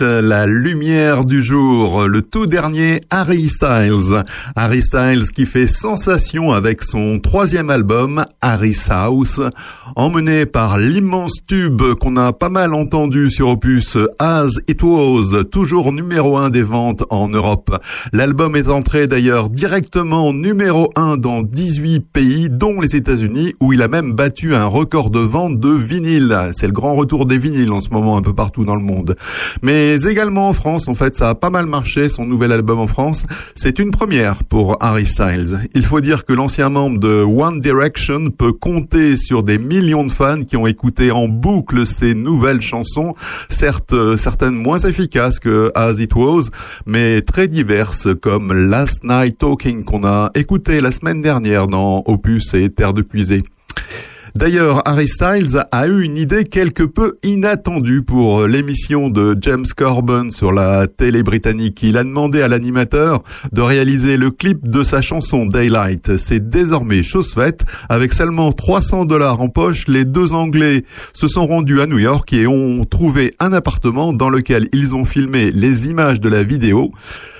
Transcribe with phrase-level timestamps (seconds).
[0.00, 4.24] La lumière du jour, le tout dernier Harry Styles.
[4.56, 9.40] Harry Styles qui fait sensation avec son troisième album, Harry's House,
[9.96, 15.92] emmené par l'immense tube qu'on a pas mal entendu sur Opus, As It Was, toujours
[15.92, 17.76] numéro un des ventes en Europe.
[18.12, 23.82] L'album est entré d'ailleurs directement numéro un dans 18 pays, dont les États-Unis, où il
[23.82, 26.50] a même battu un record de vente de vinyle.
[26.52, 29.16] C'est le grand retour des vinyles en ce moment un peu partout dans le monde.
[29.62, 32.86] Mais également en France, en fait, ça a pas mal marché, son nouvel album en
[32.86, 33.26] France.
[33.54, 35.68] C'est une première pour Harry Styles.
[35.74, 40.10] Il faut dire que l'ancien membre de One Direction peut compter sur des millions de
[40.10, 43.12] fans qui ont écouté en boucle ses nouvelles chansons,
[43.50, 46.48] certes euh, certaines moins efficaces que As It Was,
[46.86, 52.54] mais très diverses comme Last Night Talking qu'on a écouté la semaine dernière dans Opus
[52.54, 53.42] et Terre de Puisée.
[54.36, 60.32] D'ailleurs, Harry Styles a eu une idée quelque peu inattendue pour l'émission de James Corbin
[60.32, 61.84] sur la télé britannique.
[61.84, 66.16] Il a demandé à l'animateur de réaliser le clip de sa chanson Daylight.
[66.16, 67.64] C'est désormais chose faite.
[67.88, 72.32] Avec seulement 300 dollars en poche, les deux Anglais se sont rendus à New York
[72.32, 76.90] et ont trouvé un appartement dans lequel ils ont filmé les images de la vidéo.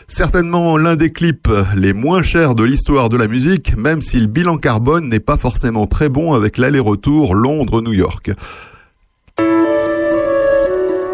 [0.07, 4.27] Certainement l'un des clips les moins chers de l'histoire de la musique, même si le
[4.27, 8.31] bilan carbone n'est pas forcément très bon avec l'aller-retour Londres-New York.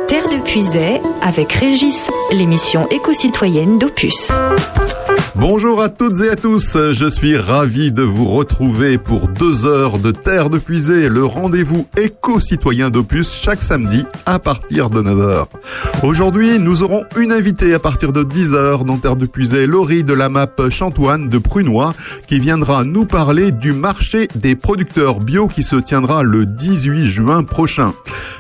[0.09, 4.33] Terre de Puisay avec Régis, l'émission éco-citoyenne d'Opus.
[5.37, 9.99] Bonjour à toutes et à tous, je suis ravi de vous retrouver pour deux heures
[9.99, 15.47] de Terre de Puisée, le rendez-vous éco-citoyen d'Opus chaque samedi à partir de 9h.
[16.03, 20.15] Aujourd'hui, nous aurons une invitée à partir de 10h dans Terre de Puisée, Laurie de
[20.15, 21.95] la map Chantoine de Prunois,
[22.27, 27.45] qui viendra nous parler du marché des producteurs bio qui se tiendra le 18 juin
[27.45, 27.95] prochain.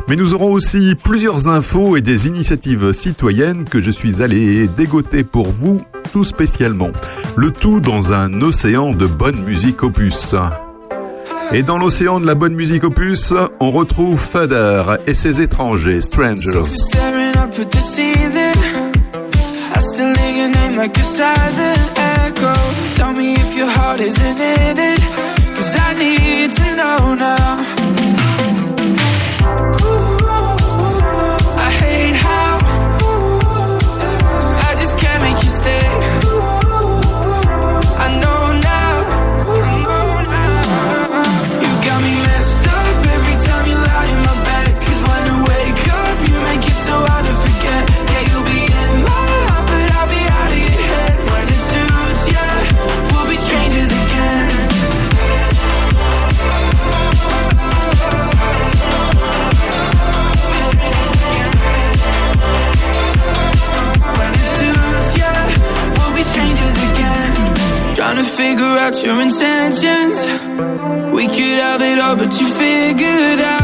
[0.08, 5.22] Mais nous aurons aussi plusieurs infos et des initiatives citoyennes que je suis allé dégoter
[5.22, 5.82] pour vous
[6.12, 6.79] tout spécialement.
[7.36, 10.34] Le tout dans un océan de bonne musique opus.
[11.52, 16.62] Et dans l'océan de la bonne musique opus, on retrouve Fader et ses étrangers, Strangers.
[68.98, 70.18] your intentions.
[71.14, 73.59] We could have it all, but you figured out.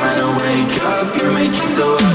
[0.00, 2.07] when I wake up, you're making so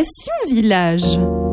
[0.00, 1.49] Passion Village.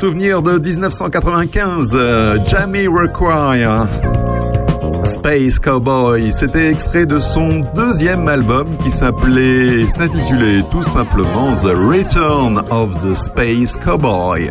[0.00, 3.86] Souvenir de 1995, euh, Jamie Require.
[5.04, 12.62] Space Cowboy, c'était extrait de son deuxième album qui s'appelait, s'intitulait tout simplement The Return
[12.70, 14.50] of the Space Cowboy.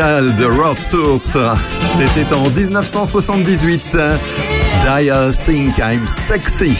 [0.00, 0.76] Mondial de Rod.
[0.78, 3.98] C'était en 1978.
[4.82, 6.74] Dia Think I'm Sexy.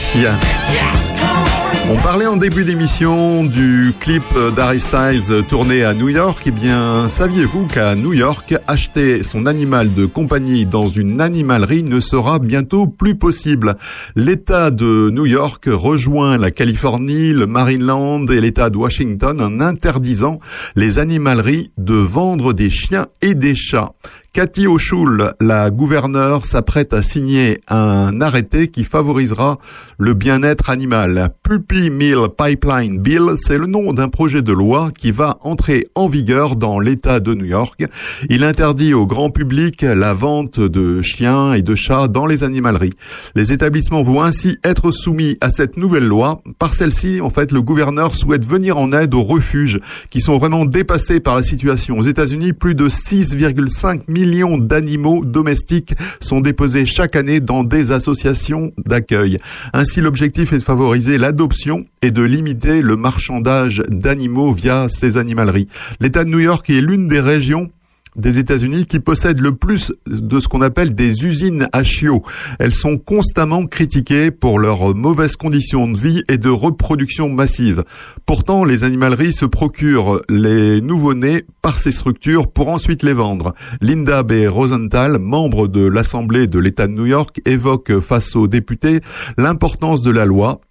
[1.93, 4.23] On parlait en début d'émission du clip
[4.55, 6.41] d'Harry Styles tourné à New York.
[6.45, 11.99] Eh bien, saviez-vous qu'à New York, acheter son animal de compagnie dans une animalerie ne
[11.99, 13.75] sera bientôt plus possible?
[14.15, 20.39] L'État de New York rejoint la Californie, le Maryland et l'État de Washington en interdisant
[20.77, 23.91] les animaleries de vendre des chiens et des chats.
[24.33, 29.57] Cathy O'Choul, la gouverneure, s'apprête à signer un arrêté qui favorisera
[29.99, 31.31] le bien-être animal.
[31.43, 36.07] Puppy Mill Pipeline Bill, c'est le nom d'un projet de loi qui va entrer en
[36.07, 37.83] vigueur dans l'État de New York.
[38.29, 42.93] Il interdit au grand public la vente de chiens et de chats dans les animaleries.
[43.35, 46.41] Les établissements vont ainsi être soumis à cette nouvelle loi.
[46.57, 50.63] Par celle-ci, en fait, le gouverneur souhaite venir en aide aux refuges qui sont vraiment
[50.63, 51.97] dépassés par la situation.
[51.97, 57.91] Aux États-Unis, plus de 6,5 millions millions d'animaux domestiques sont déposés chaque année dans des
[57.91, 59.39] associations d'accueil.
[59.73, 65.67] Ainsi, l'objectif est de favoriser l'adoption et de limiter le marchandage d'animaux via ces animaleries.
[65.99, 67.69] L'État de New York est l'une des régions
[68.15, 72.23] des États-Unis qui possèdent le plus de ce qu'on appelle des usines à chiots.
[72.59, 77.83] Elles sont constamment critiquées pour leurs mauvaises conditions de vie et de reproduction massive.
[78.25, 83.53] Pourtant, les animaleries se procurent les nouveau-nés par ces structures pour ensuite les vendre.
[83.81, 84.47] Linda B.
[84.47, 88.99] Rosenthal, membre de l'Assemblée de l'État de New York, évoque face aux députés
[89.37, 90.61] l'importance de la loi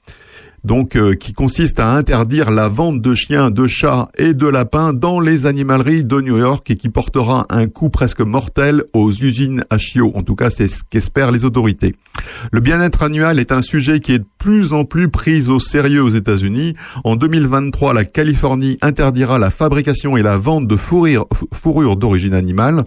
[0.65, 4.93] donc euh, qui consiste à interdire la vente de chiens, de chats et de lapins
[4.93, 9.65] dans les animaleries de New York et qui portera un coup presque mortel aux usines
[9.71, 10.13] à chiots.
[10.15, 11.93] En tout cas, c'est ce qu'espèrent les autorités.
[12.53, 16.03] Le bien-être annuel est un sujet qui est de plus en plus pris au sérieux
[16.03, 16.75] aux États-Unis.
[17.05, 22.85] En 2023, la Californie interdira la fabrication et la vente de fourrure, fourrure d'origine animale.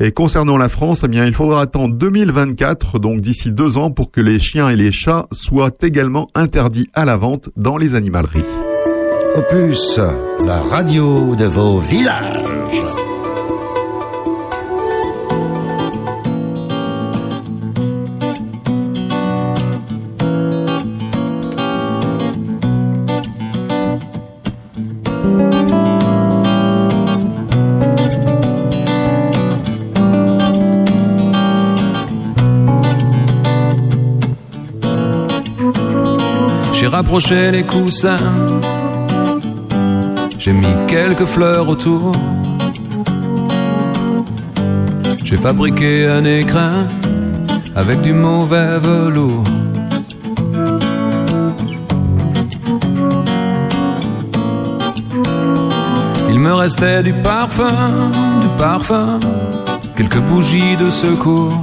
[0.00, 4.10] Et concernant la France, eh bien, il faudra attendre 2024, donc d'ici deux ans, pour
[4.10, 8.44] que les chiens et les chats soient également interdits à la vente dans les animaleries.
[9.36, 9.98] Opus,
[10.44, 12.40] la radio de vos villages.
[36.92, 38.18] Rapproché les coussins.
[40.38, 42.12] J'ai mis quelques fleurs autour.
[45.24, 46.86] J'ai fabriqué un écrin
[47.74, 49.44] avec du mauvais velours.
[56.28, 58.10] Il me restait du parfum,
[58.42, 59.18] du parfum,
[59.96, 61.58] quelques bougies de secours.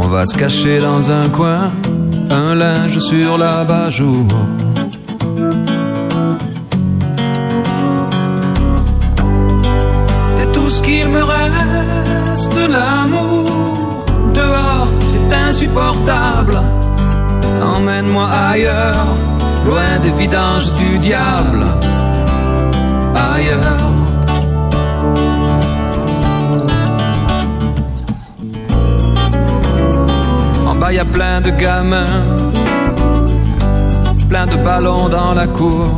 [0.00, 1.68] On va se cacher dans un coin
[2.30, 4.26] un linge sur la bajour.
[10.36, 14.04] C'est tout ce qu'il me reste, l'amour.
[14.34, 16.60] Dehors, c'est insupportable.
[17.62, 19.06] Emmène-moi ailleurs,
[19.66, 21.64] loin des vidanges du diable.
[23.14, 24.03] Ailleurs.
[30.92, 32.36] Y a plein de gamins,
[34.28, 35.96] plein de ballons dans la cour.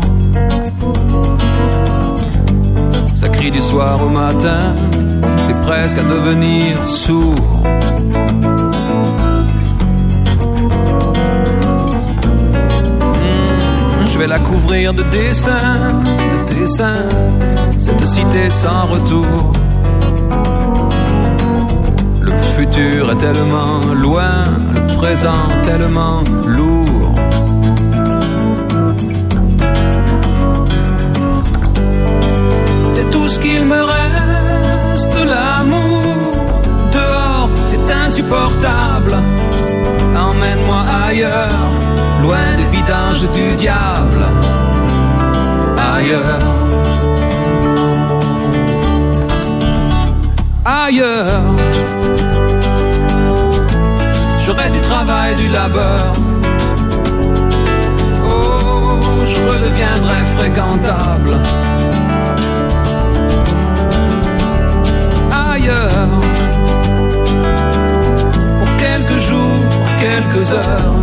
[3.15, 4.77] Ça crie du soir au matin,
[5.45, 7.63] c'est presque à devenir sourd.
[13.23, 15.89] Hmm, je vais la couvrir de dessins,
[16.49, 17.09] de dessins,
[17.77, 19.56] cette cité sans retour
[22.57, 27.15] futur est tellement loin, le présent tellement lourd.
[32.99, 36.03] Et tout ce qu'il me reste, l'amour,
[36.93, 39.17] dehors, c'est insupportable.
[40.17, 41.71] Emmène-moi ailleurs,
[42.23, 44.25] loin des vidanges du diable.
[45.77, 46.39] Ailleurs.
[50.65, 51.57] Ailleurs
[54.65, 56.13] Du travail, du labeur.
[58.29, 61.39] Oh, je redeviendrai fréquentable.
[65.31, 66.09] Ailleurs,
[68.59, 69.65] pour quelques jours,
[70.01, 70.95] quelques heures,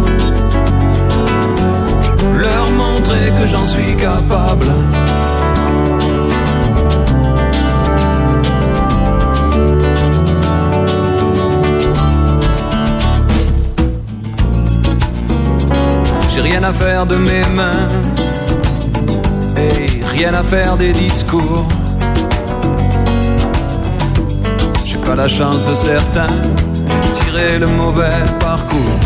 [2.35, 4.67] leur montrer que j'en suis capable.
[16.33, 17.87] J'ai rien à faire de mes mains.
[19.57, 21.67] Et rien à faire des discours.
[24.85, 26.35] J'ai pas la chance de certains
[27.13, 28.99] tirer le mauvais parcours.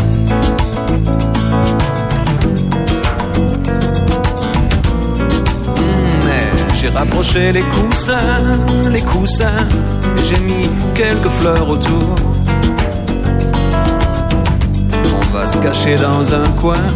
[6.80, 8.40] J'ai rapproché les coussins,
[8.90, 9.66] les coussins,
[10.16, 12.14] et j'ai mis quelques fleurs autour.
[15.20, 16.86] On va se cacher dans un coin,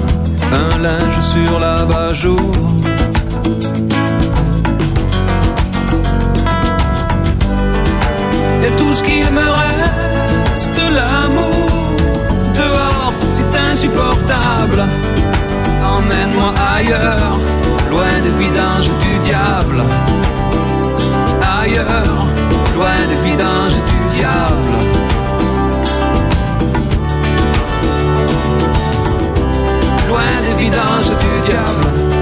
[0.53, 2.51] un linge sur la bajour.
[8.65, 11.95] Et tout ce qu'il me reste, l'amour,
[12.57, 14.85] dehors, c'est insupportable.
[15.83, 17.39] Emmène-moi ailleurs
[17.91, 19.83] loin des vidanges du diable.
[21.61, 22.27] Ailleurs,
[22.75, 24.72] loin des vidanges du diable.
[30.63, 32.22] Loin des vidanges du diable.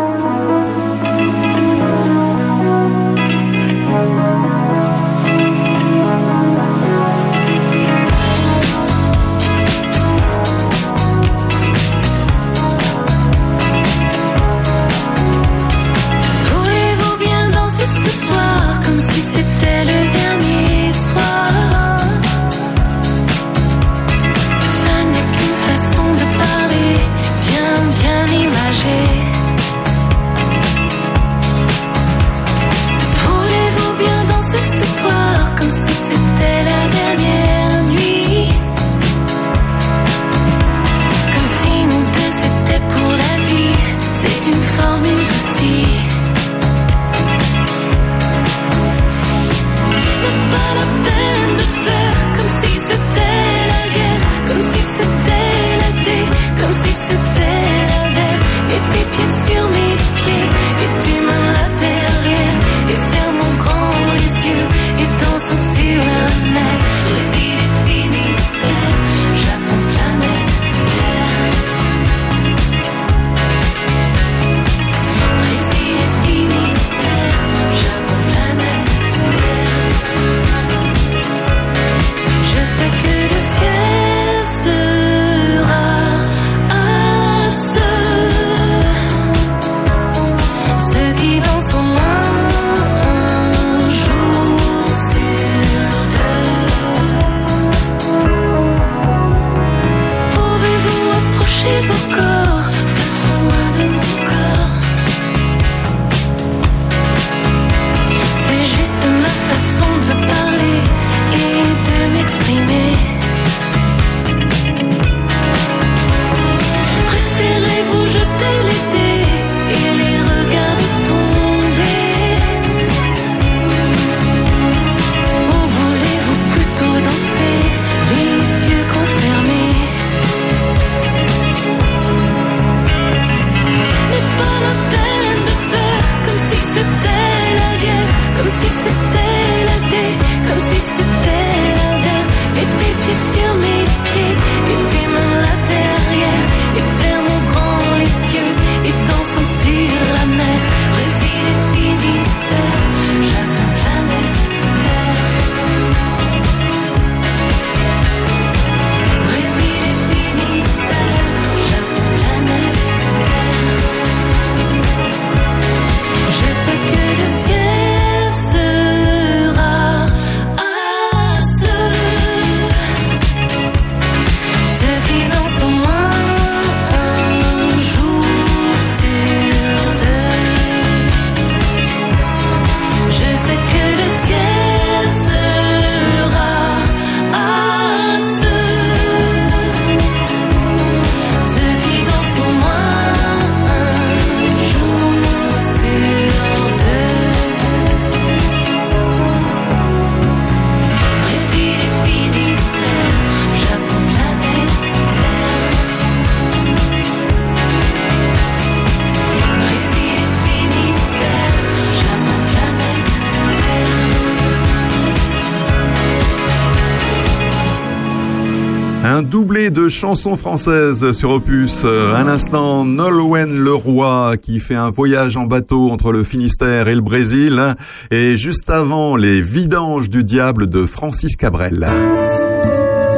[220.01, 221.83] Chansons françaises sur Opus.
[221.85, 226.95] Euh, un instant, Nolwenn Leroy qui fait un voyage en bateau entre le Finistère et
[226.95, 227.75] le Brésil.
[228.09, 231.87] Et juste avant, les vidanges du diable de Francis Cabrel.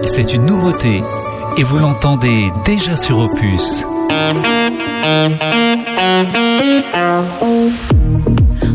[0.03, 1.01] C'est une nouveauté
[1.55, 3.85] et vous l'entendez déjà sur Opus.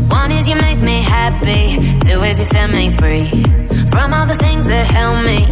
[0.09, 3.29] One is you make me happy, two is you set me free
[3.91, 5.45] from all the things that help me,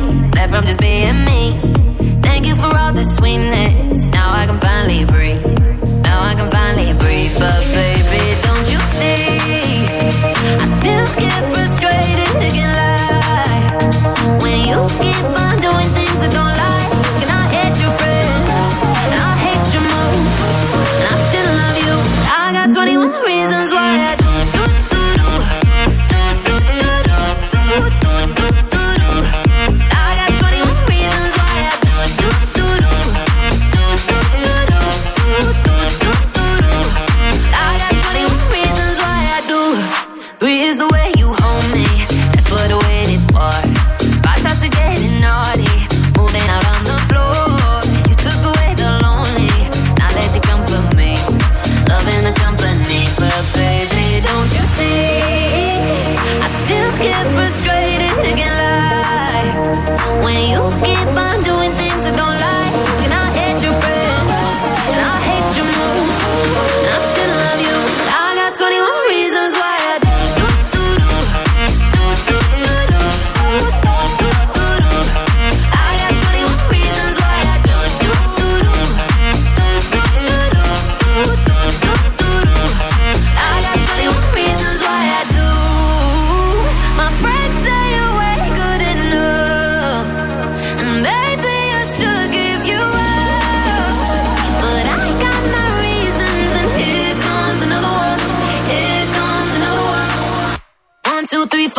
[0.49, 1.76] from just being me.
[2.59, 4.07] For all the sweetness.
[4.09, 5.45] Now I can finally breathe.
[6.03, 9.27] Now I can finally breathe, but baby, don't you see?
[10.53, 15.46] I still get frustrated, again lie when you keep on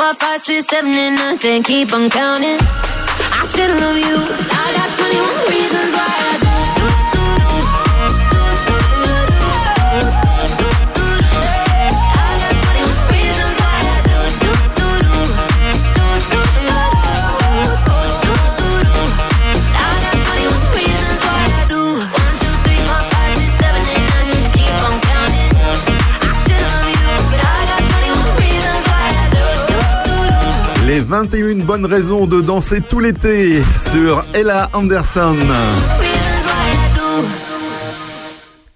[0.08, 1.62] four, five, six, seven, and nine, ten.
[1.62, 2.58] Keep on counting.
[2.60, 4.16] I should love you.
[4.50, 7.07] I got 21 reasons why I do.
[31.08, 35.34] 21 bonnes raisons de danser tout l'été sur Ella Anderson.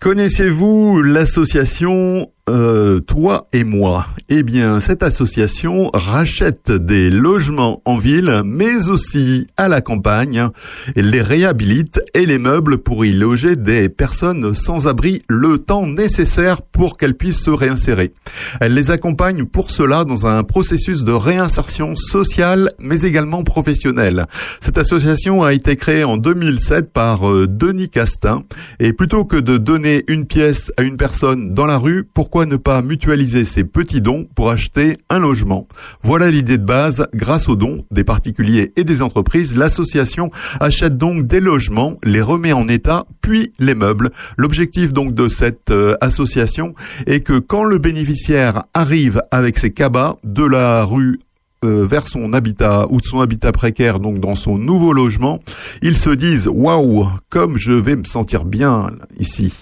[0.00, 8.42] Connaissez-vous l'association euh, Toi et moi Eh bien, cette association rachète des logements en ville,
[8.44, 10.48] mais aussi à la campagne,
[10.94, 15.86] et les réhabilite et les meubles pour y loger des personnes sans abri le temps
[15.86, 18.12] nécessaire pour qu'elles puissent se réinsérer.
[18.60, 24.26] Elle les accompagne pour cela dans un processus de réinsertion sociale, mais également professionnelle.
[24.60, 28.42] Cette association a été créée en 2007 par euh, Denis Castin,
[28.78, 32.57] et plutôt que de donner une pièce à une personne dans la rue, pourquoi ne
[32.57, 35.66] pas mutualiser ses petits dons pour acheter un logement?
[36.02, 37.07] Voilà l'idée de base.
[37.14, 42.52] Grâce aux dons des particuliers et des entreprises, l'association achète donc des logements, les remet
[42.52, 44.11] en état, puis les meubles.
[44.37, 46.74] L'objectif donc de cette euh, association
[47.07, 51.20] est que quand le bénéficiaire arrive avec ses cabas de la rue
[51.64, 55.40] euh, vers son habitat ou de son habitat précaire, donc dans son nouveau logement,
[55.83, 59.53] ils se disent waouh, comme je vais me sentir bien ici.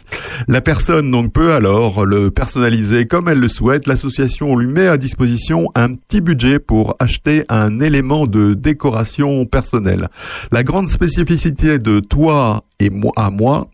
[0.48, 3.86] La personne donc peut alors le personnaliser comme elle le souhaite.
[3.86, 10.08] L'association lui met à disposition un petit budget pour acheter un élément de décoration personnelle.
[10.52, 13.68] La grande spécificité de toi et moi à moi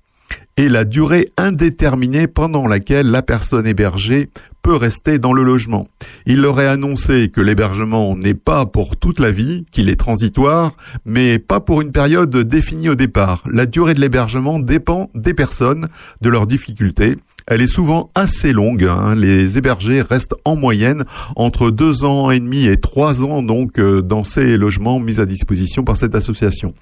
[0.56, 4.30] est la durée indéterminée pendant laquelle la personne hébergée
[4.62, 5.86] peut rester dans le logement.
[6.24, 10.72] Il leur est annoncé que l'hébergement n'est pas pour toute la vie, qu'il est transitoire,
[11.04, 13.44] mais pas pour une période définie au départ.
[13.50, 15.88] La durée de l'hébergement dépend des personnes,
[16.20, 17.16] de leurs difficultés.
[17.48, 18.82] Elle est souvent assez longue.
[18.84, 19.14] hein.
[19.14, 21.04] Les hébergés restent en moyenne
[21.36, 25.26] entre deux ans et demi et trois ans donc euh, dans ces logements mis à
[25.26, 26.74] disposition par cette association.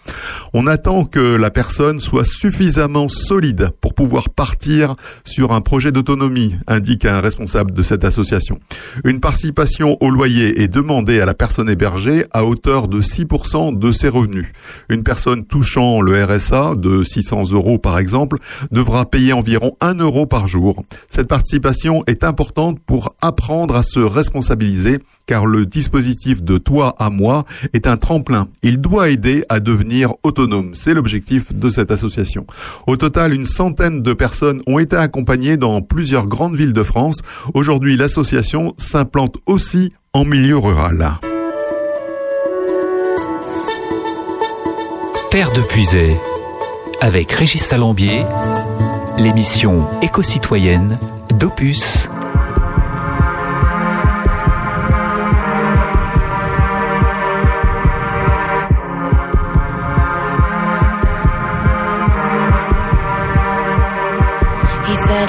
[0.54, 4.94] On attend que la personne soit suffisamment solide pour pouvoir partir
[5.26, 8.58] sur un projet d'autonomie, indique un responsable de cette association.
[9.04, 13.92] Une participation au loyer est demandée à la personne hébergée à hauteur de 6% de
[13.92, 14.50] ses revenus.
[14.88, 18.38] Une personne touchant le RSA de 600 euros par exemple
[18.72, 20.53] devra payer environ 1 euro par jour
[21.08, 27.10] Cette participation est importante pour apprendre à se responsabiliser car le dispositif de toi à
[27.10, 28.48] moi est un tremplin.
[28.62, 30.74] Il doit aider à devenir autonome.
[30.74, 32.46] C'est l'objectif de cette association.
[32.86, 37.20] Au total, une centaine de personnes ont été accompagnées dans plusieurs grandes villes de France.
[37.54, 41.18] Aujourd'hui, l'association s'implante aussi en milieu rural.
[45.30, 46.16] Terre de Puisay,
[47.00, 48.24] avec Régis Salambier,
[49.18, 50.98] l'émission éco-citoyenne
[51.30, 52.08] d'Opus.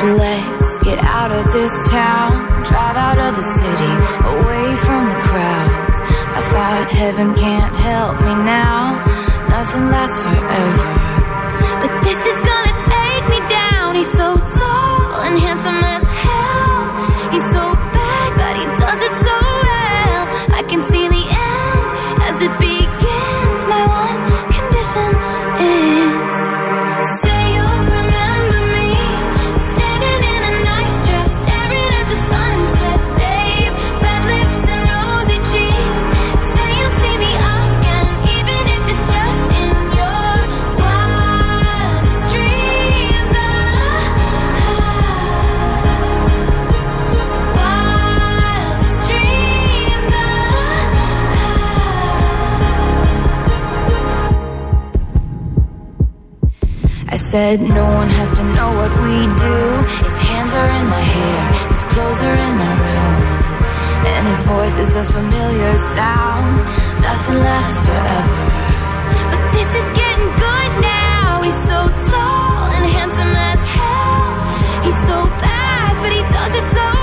[0.06, 3.94] Let's get out of this town, drive out of the city,
[4.28, 6.00] away from the crowds.
[6.00, 9.04] I thought heaven can't help me now,
[9.50, 11.06] nothing lasts forever.
[11.82, 12.55] But this is gonna
[15.26, 15.85] and handsome
[57.16, 59.60] I said no one has to know what we do.
[60.04, 63.22] His hands are in my hair, his clothes are in my room,
[64.12, 66.58] and his voice is a familiar sound.
[67.00, 68.44] Nothing lasts forever,
[69.32, 71.40] but this is getting good now.
[71.42, 71.80] He's so
[72.12, 74.84] tall and handsome as hell.
[74.84, 76.95] He's so bad, but he does it so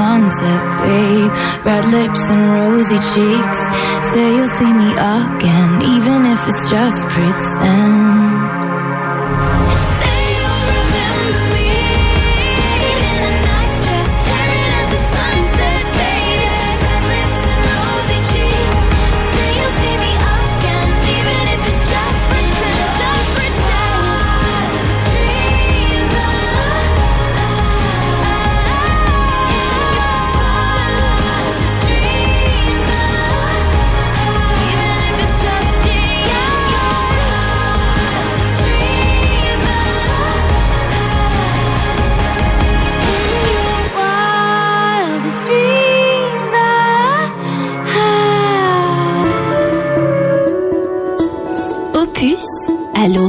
[0.00, 1.32] sunset, babe.
[1.68, 3.60] Red lips and rosy cheeks.
[4.10, 8.19] Say you'll see me again, even if it's just pretend.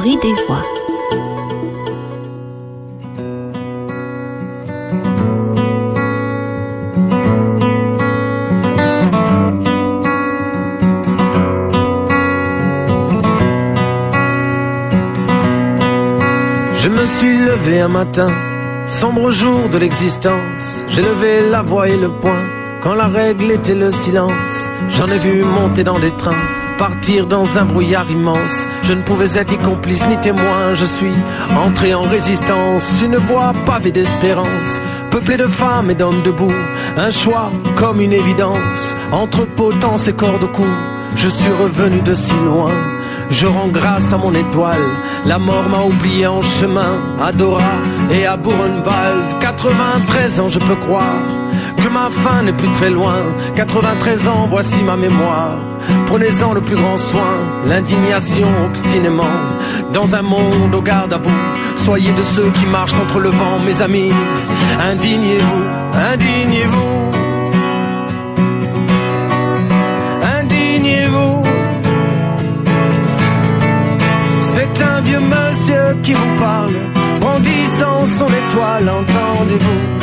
[0.04, 0.08] Je
[16.89, 18.28] me suis levé un matin,
[18.88, 20.84] sombre jour de l'existence.
[20.89, 22.41] J'ai levé la voix et le poing
[22.82, 24.68] quand la règle était le silence.
[24.89, 26.32] J'en ai vu monter dans des trains,
[26.78, 28.65] partir dans un brouillard immense.
[28.84, 30.76] Je ne pouvais être ni complice ni témoin.
[30.76, 31.13] Je suis
[31.57, 36.53] entré en résistance, une voie pavée d'espérance, peuplée de femmes et d'hommes debout.
[36.97, 40.67] Un choix comme une évidence entre potence et corps de cou.
[41.15, 42.72] Je suis revenu de si loin.
[43.30, 44.88] Je rends grâce à mon étoile.
[45.26, 47.78] La mort m'a oublié en chemin à Dora
[48.11, 49.39] et à Buchenwald.
[49.39, 51.22] 93 ans, je peux croire
[51.82, 53.15] que ma fin n'est plus très loin.
[53.55, 55.70] 93 ans, voici ma mémoire.
[56.08, 57.34] Prenez-en le plus grand soin,
[57.66, 59.36] l'indignation obstinément.
[59.94, 61.42] Dans un monde au garde à vous,
[61.76, 64.12] soyez de ceux qui marchent contre le vent, mes amis.
[64.80, 65.64] Indignez-vous,
[66.14, 67.12] indignez-vous.
[70.40, 71.44] Indignez-vous.
[74.42, 76.74] C'est un vieux monsieur qui vous parle,
[77.20, 80.02] brandissant son étoile, entendez-vous.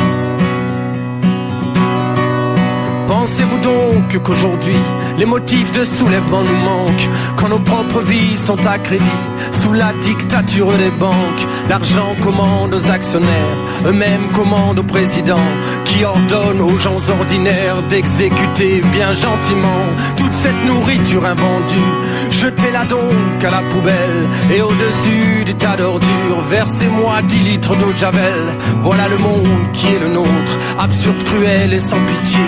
[3.07, 4.77] Pensez-vous donc qu'aujourd'hui,
[5.19, 9.91] les motifs de soulèvement nous manquent, quand nos propres vies sont à crédit, sous la
[10.01, 15.47] dictature des banques, l'argent commande aux actionnaires, eux-mêmes commandent au président,
[15.85, 19.85] qui ordonne aux gens ordinaires d'exécuter bien gentiment
[20.17, 21.91] toute cette nourriture invendue.
[22.31, 27.97] Jetez-la donc à la poubelle, et au-dessus du tas d'ordures, versez-moi 10 litres d'eau de
[27.97, 28.39] javel.
[28.83, 32.39] Voilà le monde qui est le nôtre, absurde, cruel et sans pitié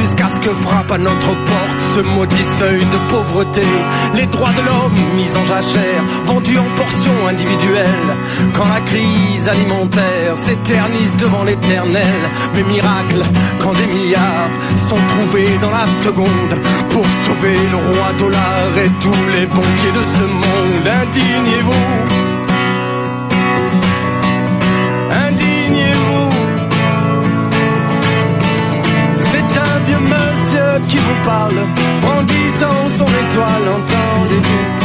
[0.00, 3.62] jusqu'à ce que frappe à notre porte ce maudit seuil de pauvreté.
[4.14, 8.12] Les droits de l'homme mis en jachère, vendus en portions individuelles.
[8.54, 10.36] Quand la crise alimentaire
[10.72, 12.04] s'éternise devant l'éternel,
[12.54, 13.24] mais miracle,
[13.60, 16.54] quand des milliards sont trouvés dans la seconde
[16.90, 21.72] pour sauver le roi dollar et tous les banquiers de ce monde, indignez-vous.
[25.28, 26.30] Indignez-vous.
[29.30, 31.60] C'est un vieux monsieur qui vous parle,
[32.16, 34.81] en disant son étoile, entendez-vous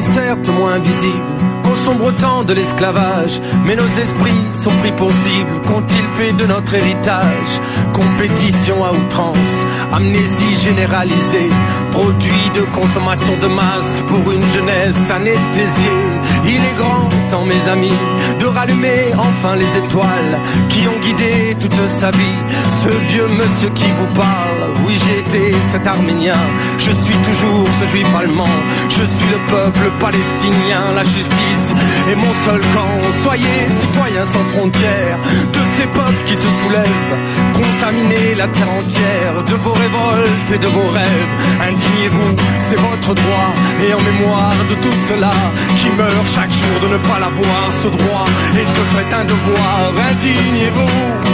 [0.00, 5.60] certes moins visibles qu'au sombre temps de l'esclavage, mais nos esprits sont pris pour cible.
[5.66, 7.60] Qu'ont-ils fait de notre héritage
[7.92, 11.50] Compétition à outrance, amnésie généralisée,
[11.90, 16.00] produit de consommation de masse pour une jeunesse anesthésiée.
[16.44, 17.98] Il est grand temps, mes amis,
[18.44, 20.36] de rallumer enfin les étoiles
[20.68, 22.40] qui ont guidé toute sa vie.
[22.82, 26.42] Ce vieux monsieur qui vous parle, oui j'ai été cet Arménien,
[26.78, 28.56] je suis toujours ce juif allemand,
[28.90, 31.68] je suis le peuple palestinien, la justice
[32.10, 32.96] est mon seul camp.
[33.22, 35.18] Soyez citoyens sans frontières
[35.52, 37.16] de ces peuples qui se soulèvent,
[37.54, 41.34] contaminez la terre entière de vos révoltes et de vos rêves.
[41.68, 43.50] Indignez-vous, c'est votre droit,
[43.84, 45.32] et en mémoire de tout cela
[45.78, 48.26] qui meurt chaque jour de ne pas l'avoir, ce droit
[48.60, 49.92] est de fait un devoir.
[50.10, 51.24] Indignez-vous.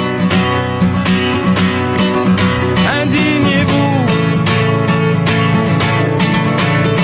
[3.03, 3.92] Indignez-vous.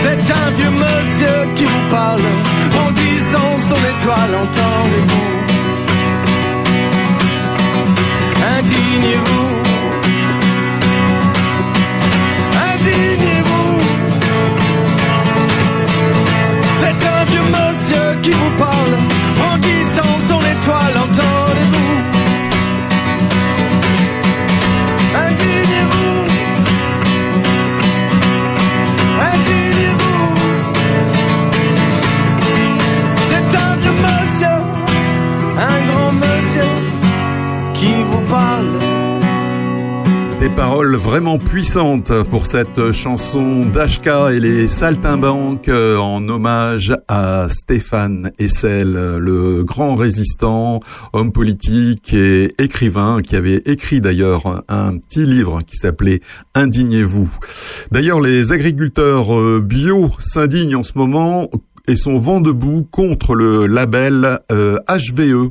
[0.01, 2.27] C'est un vieux monsieur qui vous parle,
[2.83, 5.27] en disant son étoile, entendez-vous.
[8.59, 9.56] Indignez-vous.
[18.27, 18.95] Qui vous parle,
[19.49, 21.97] en disant son étoile, entendez-vous.
[25.27, 26.19] Indignez-vous.
[29.33, 30.25] Indignez-vous.
[33.29, 34.57] C'est un vieux monsieur,
[35.71, 36.73] un grand monsieur
[37.75, 38.96] qui vous parle.
[40.41, 47.47] Des paroles vraiment puissantes pour cette chanson d'Ashka et les Saltimbanques euh, en hommage à
[47.49, 50.81] Stéphane Hessel, le grand résistant,
[51.15, 56.21] homme politique et écrivain qui avait écrit d'ailleurs un petit livre qui s'appelait
[56.55, 57.31] Indignez-vous.
[57.91, 61.49] D'ailleurs, les agriculteurs euh, bio s'indignent en ce moment
[61.89, 65.51] et sont vent debout contre le label euh, HVE.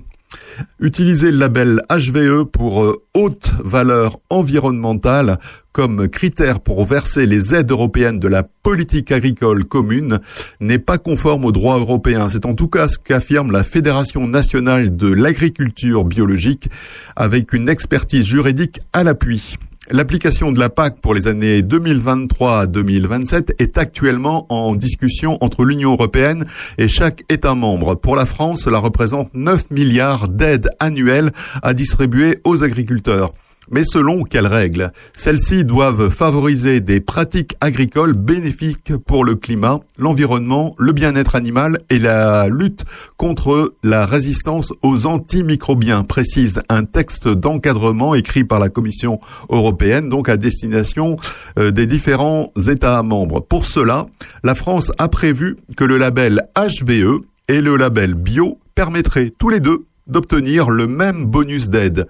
[0.80, 5.38] Utiliser le label HVE pour euh, haute valeur environnementale
[5.72, 10.20] comme critère pour verser les aides européennes de la politique agricole commune
[10.62, 12.30] n'est pas conforme au droit européen.
[12.30, 16.70] C'est en tout cas ce qu'affirme la Fédération nationale de l'agriculture biologique
[17.18, 19.58] avec une expertise juridique à l'appui.
[19.92, 25.64] L'application de la PAC pour les années 2023 à 2027 est actuellement en discussion entre
[25.64, 26.48] l'Union européenne
[26.80, 27.94] et chaque État membre.
[27.94, 31.32] Pour la France, cela représente 9 milliards d'aides annuelles
[31.62, 33.32] à distribuer aux agriculteurs.
[33.72, 34.91] Mais selon quelles règles?
[35.16, 41.99] Celles-ci doivent favoriser des pratiques agricoles bénéfiques pour le climat, l'environnement, le bien-être animal et
[41.99, 42.84] la lutte
[43.18, 50.30] contre la résistance aux antimicrobiens, précise un texte d'encadrement écrit par la Commission européenne, donc
[50.30, 51.16] à destination
[51.57, 53.41] euh, des différents États membres.
[53.41, 54.05] Pour cela,
[54.43, 59.59] la France a prévu que le label HVE et le label bio permettraient tous les
[59.59, 62.08] deux d'obtenir le même bonus d'aide.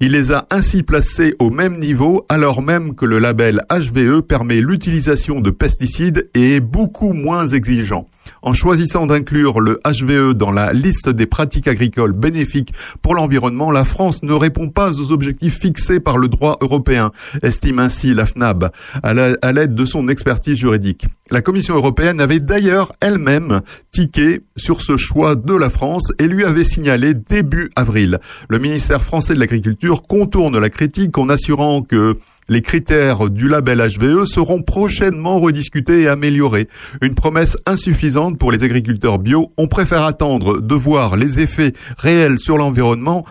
[0.00, 4.60] Il les a ainsi placés au même niveau alors même que le label HVE permet
[4.60, 8.06] l'utilisation de pesticides et est beaucoup moins exigeant.
[8.42, 12.72] En choisissant d'inclure le HVE dans la liste des pratiques agricoles bénéfiques
[13.02, 17.10] pour l'environnement, la France ne répond pas aux objectifs fixés par le droit européen,
[17.42, 18.70] estime ainsi la FNAB,
[19.02, 21.06] à l'aide de son expertise juridique.
[21.30, 26.44] La Commission européenne avait d'ailleurs elle-même tiqué sur ce choix de la France et lui
[26.44, 28.18] avait signalé début avril.
[28.48, 32.16] Le ministère français de l'Agriculture contourne la critique en assurant que
[32.48, 36.68] les critères du label HVE seront prochainement rediscutés et améliorés.
[37.02, 39.52] Une promesse insuffisante pour les agriculteurs bio.
[39.56, 43.24] On préfère attendre de voir les effets réels sur l'environnement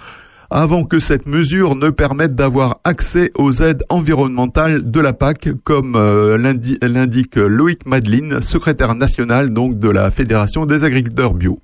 [0.50, 5.96] avant que cette mesure ne permette d'avoir accès aux aides environnementales de la PAC, comme
[5.96, 11.60] euh, l'indique Loïc Madeline, secrétaire national donc de la Fédération des agriculteurs bio.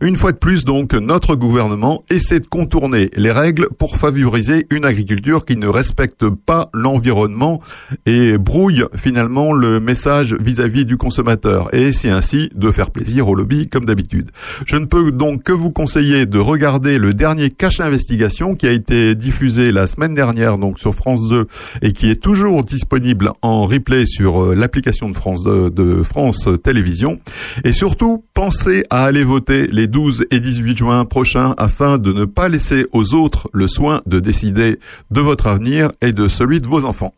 [0.00, 4.84] Une fois de plus, donc, notre gouvernement essaie de contourner les règles pour favoriser une
[4.84, 7.60] agriculture qui ne respecte pas l'environnement
[8.04, 13.34] et brouille finalement le message vis-à-vis du consommateur et essaie ainsi de faire plaisir au
[13.34, 14.30] lobby comme d'habitude.
[14.66, 18.72] Je ne peux donc que vous conseiller de regarder le dernier cache investigation qui a
[18.72, 21.46] été diffusé la semaine dernière donc sur France 2
[21.82, 27.18] et qui est toujours disponible en replay sur euh, l'application de France de France Télévisions
[27.64, 32.24] et surtout pensez à aller voter les 12 et 18 juin prochains afin de ne
[32.24, 34.78] pas laisser aux autres le soin de décider
[35.10, 37.14] de votre avenir et de celui de vos enfants.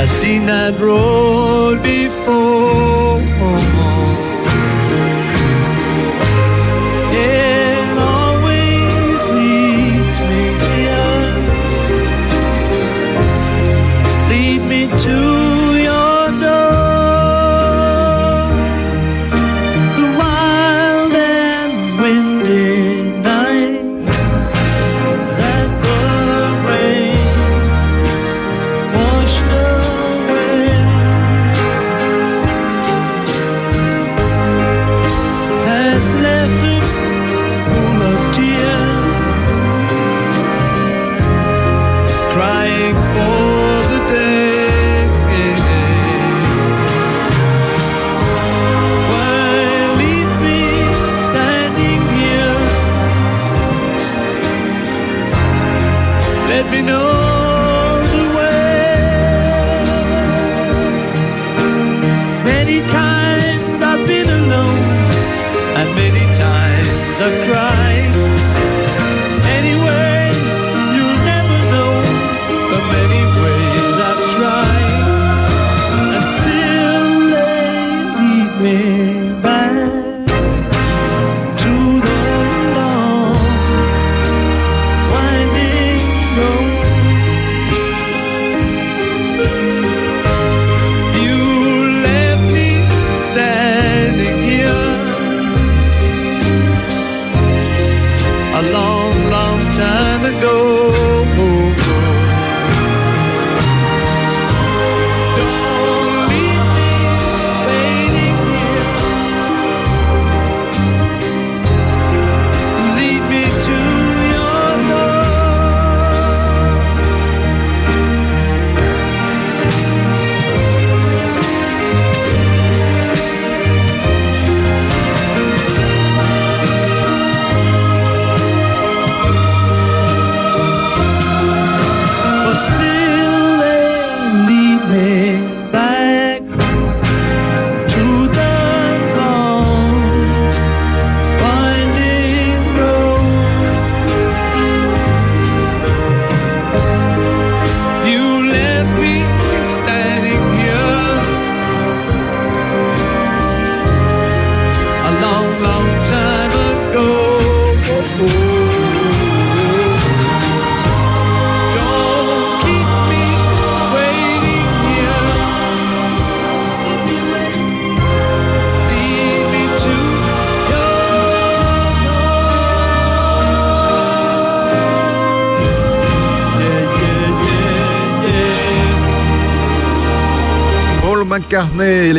[0.00, 3.19] I've seen that road before.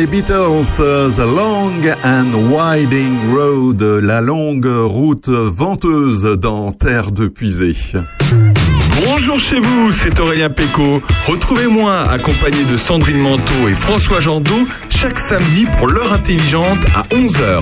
[0.02, 0.78] Les Beatles,
[1.14, 7.76] The Long and Winding Road, la longue route venteuse dans Terre de Puisée.
[9.04, 11.00] Bonjour chez vous, c'est Aurélien Péco.
[11.28, 17.60] Retrouvez-moi accompagné de Sandrine Manteau et François Jandot chaque samedi pour l'heure intelligente à 11h.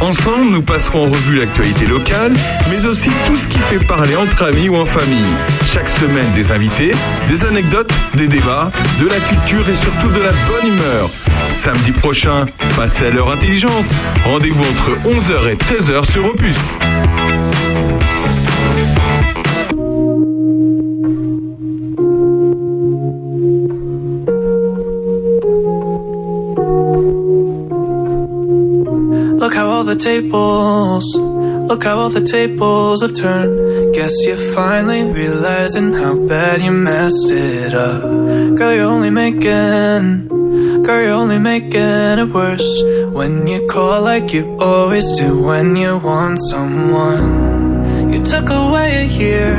[0.00, 2.32] Ensemble, nous passerons en revue l'actualité locale,
[2.70, 5.34] mais aussi tout ce qui fait parler entre amis ou en famille.
[5.64, 6.92] Chaque semaine, des invités,
[7.28, 8.70] des anecdotes, des débats,
[9.00, 11.10] de la culture et surtout de la bonne humeur.
[11.52, 12.46] Samedi prochain,
[12.76, 13.84] passez à l'heure intelligente.
[14.24, 16.56] Rendez-vous entre 11h et 13h sur Opus.
[29.40, 33.94] Look how all the tables, look how all the tables have turned.
[33.94, 38.02] Guess you're finally realizing how bad you messed it up.
[38.02, 40.28] Girl, you're only making,
[40.82, 42.82] girl, you're only making it worse.
[43.12, 48.12] When you call like you always do when you want someone.
[48.12, 49.56] You took away a year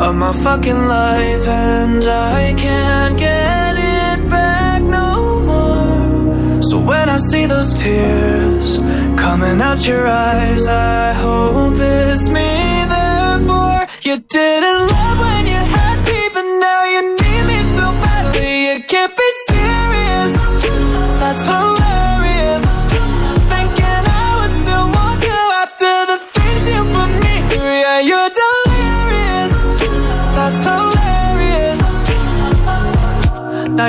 [0.00, 6.62] of my fucking life and I can't get it back no more.
[6.62, 8.78] So when I see those tears
[9.18, 12.69] coming out your eyes, I hope it's me.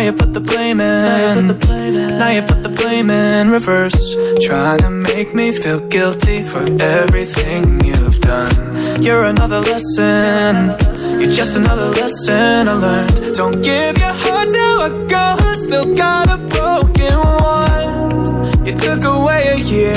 [0.02, 1.60] You put the blame in.
[2.20, 4.16] Now you put the blame in reverse.
[4.42, 9.04] Trying to make me feel guilty for everything you've done.
[9.04, 10.76] You're another lesson.
[11.20, 13.36] You're just another lesson I learned.
[13.36, 17.16] Don't give your heart to a girl who's still got a broken
[17.58, 18.66] one.
[18.66, 19.94] You took away a year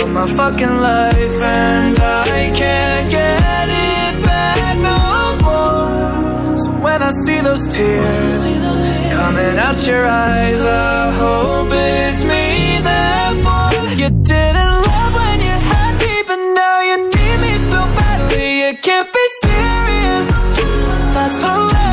[0.00, 4.98] of my fucking life, and I can't get it back no
[5.46, 6.58] more.
[6.58, 8.65] So when I see those tears
[9.26, 12.78] coming out your eyes, I hope it's me.
[12.90, 13.70] Therefore,
[14.00, 18.46] you didn't love when you had me, but now you need me so badly.
[18.62, 20.26] You can't be serious.
[21.14, 21.85] That's hilarious.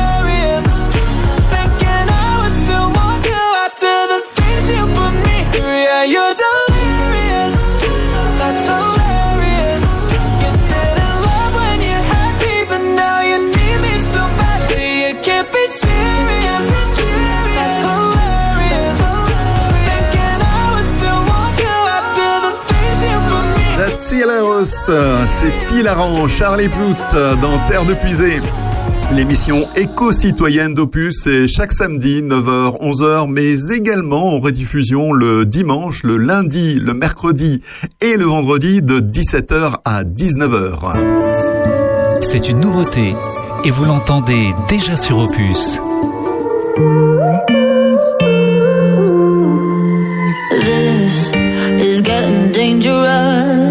[24.64, 28.40] C'est hilarant, Charlie Plout dans Terre de Puisée.
[29.12, 36.16] L'émission éco-citoyenne d'Opus est chaque samedi 9h, 11h, mais également en rediffusion le dimanche, le
[36.16, 37.60] lundi, le mercredi
[38.00, 42.22] et le vendredi de 17h à 19h.
[42.22, 43.14] C'est une nouveauté
[43.64, 45.78] et vous l'entendez déjà sur Opus.
[50.50, 51.32] This
[51.80, 53.63] is getting dangerous.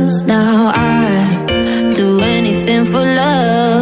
[2.85, 3.72] For love.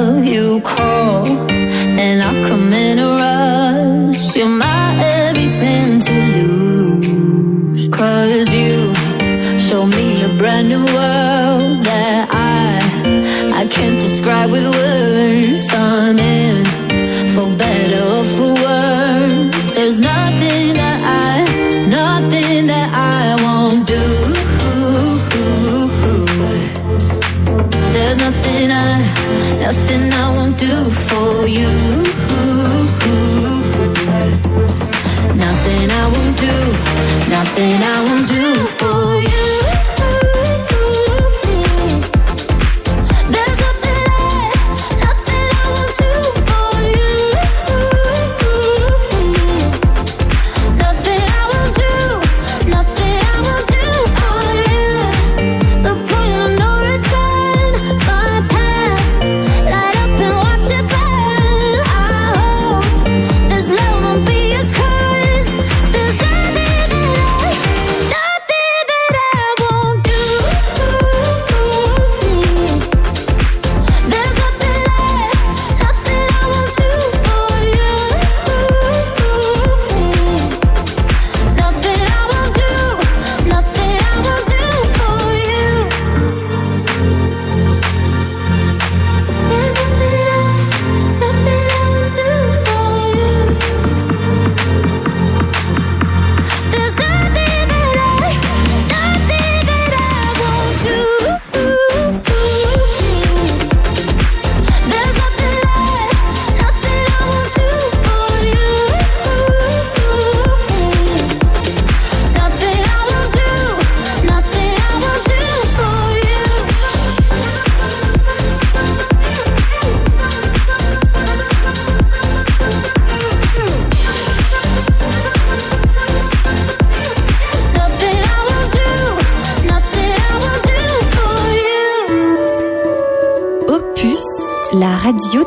[37.62, 38.11] Nothing I won't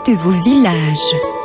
[0.05, 1.44] de vos villages.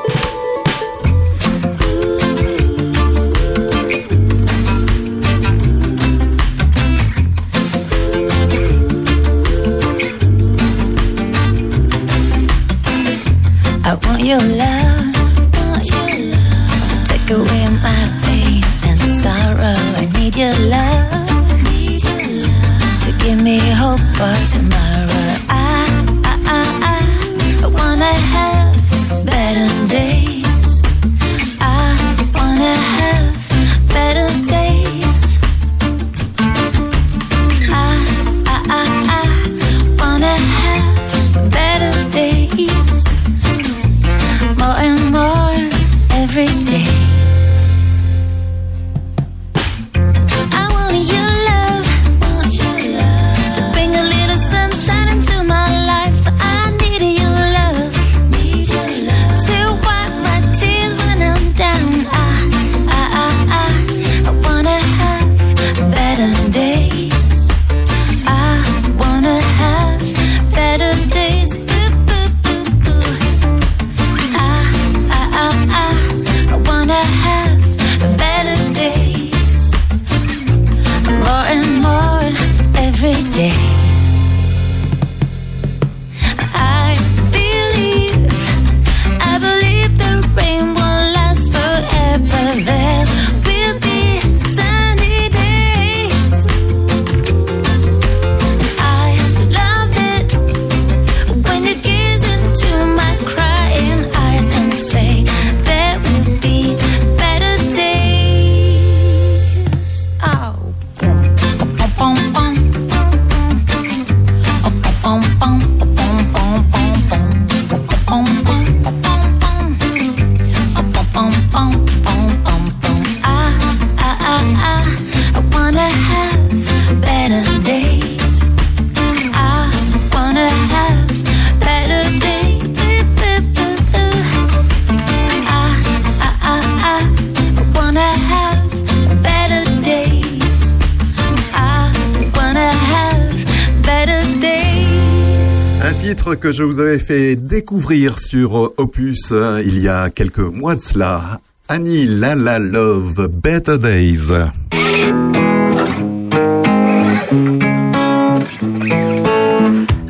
[146.59, 150.81] je vous avais fait découvrir sur euh, Opus euh, il y a quelques mois de
[150.81, 151.39] cela
[151.69, 154.33] Annie Lala Love Better Days.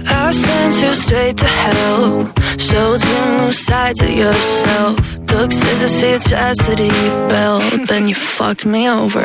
[0.07, 2.27] I sent you straight to hell.
[2.57, 5.19] Showed you new yourself.
[5.27, 6.89] Took scissors to your chastity
[7.27, 7.63] belt.
[7.87, 9.23] Then you fucked me over.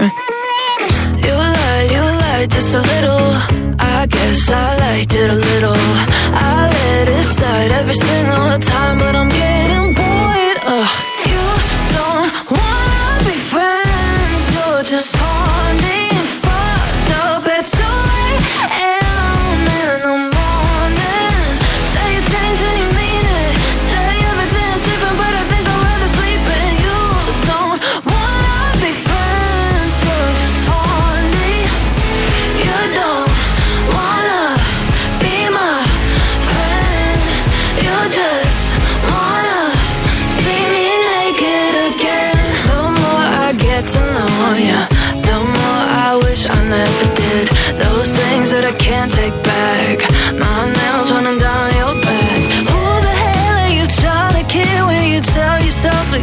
[1.22, 3.63] You lied, you lied just a little.
[4.04, 5.72] I guess I liked it a little.
[5.72, 10.03] I let it slide every single time, but I'm getting better.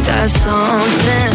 [0.00, 1.31] got something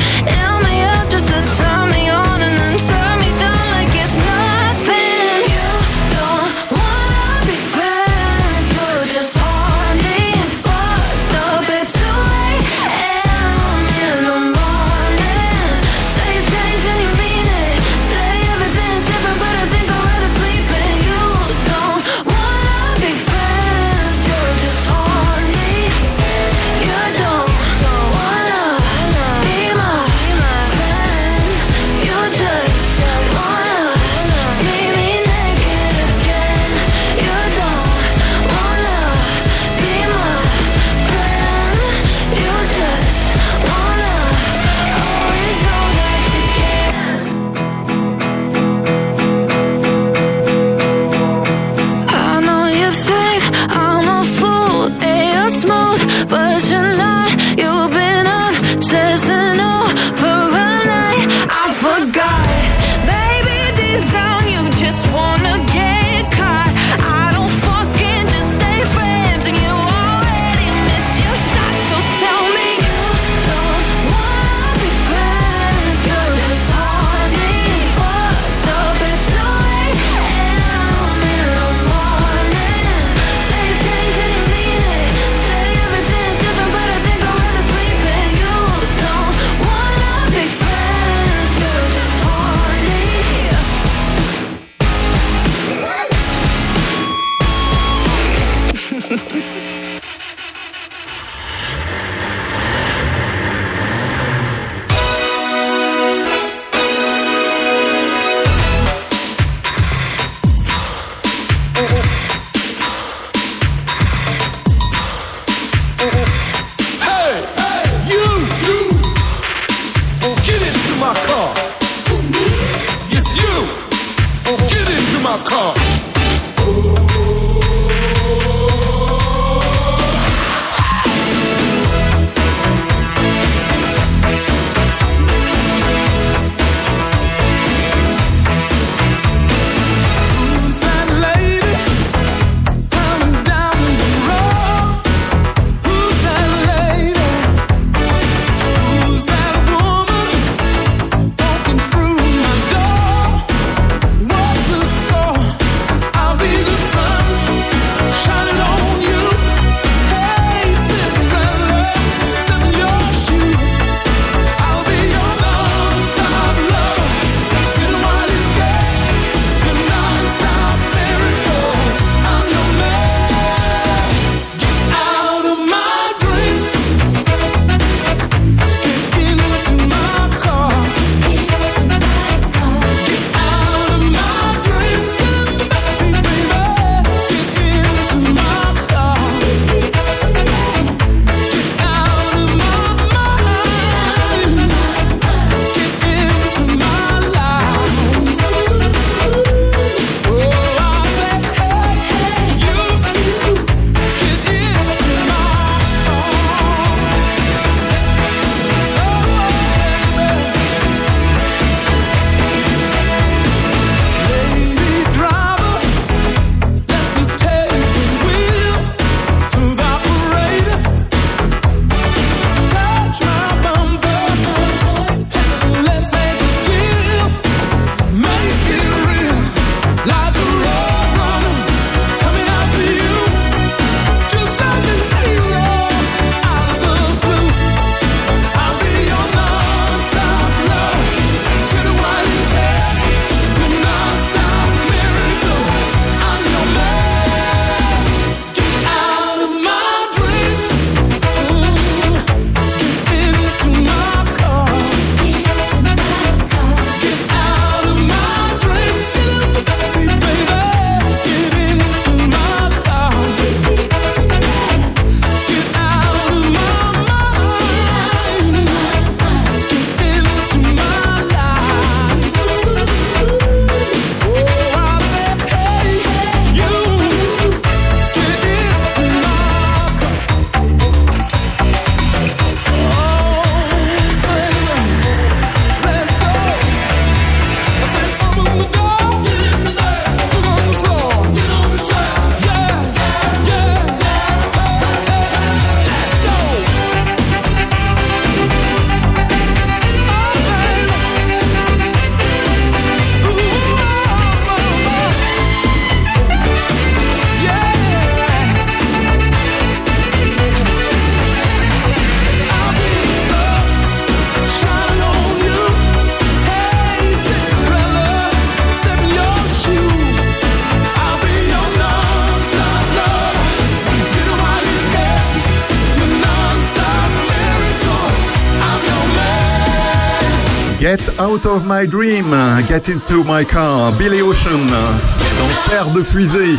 [331.37, 332.31] out of my dream,
[332.67, 336.57] get into my car, Billy Ocean, dans Terre de Puisée.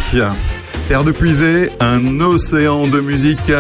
[0.89, 3.53] Terre de Puisée, un océan de musique,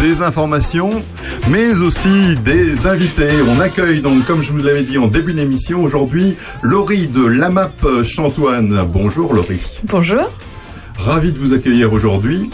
[0.00, 1.02] des informations,
[1.50, 3.42] mais aussi des invités.
[3.48, 8.02] On accueille donc, comme je vous l'avais dit en début d'émission, aujourd'hui Laurie de l'AMAP
[8.02, 8.86] Chantoine.
[8.88, 9.80] Bonjour Laurie.
[9.84, 10.30] Bonjour.
[10.96, 12.48] Ravi de vous accueillir aujourd'hui.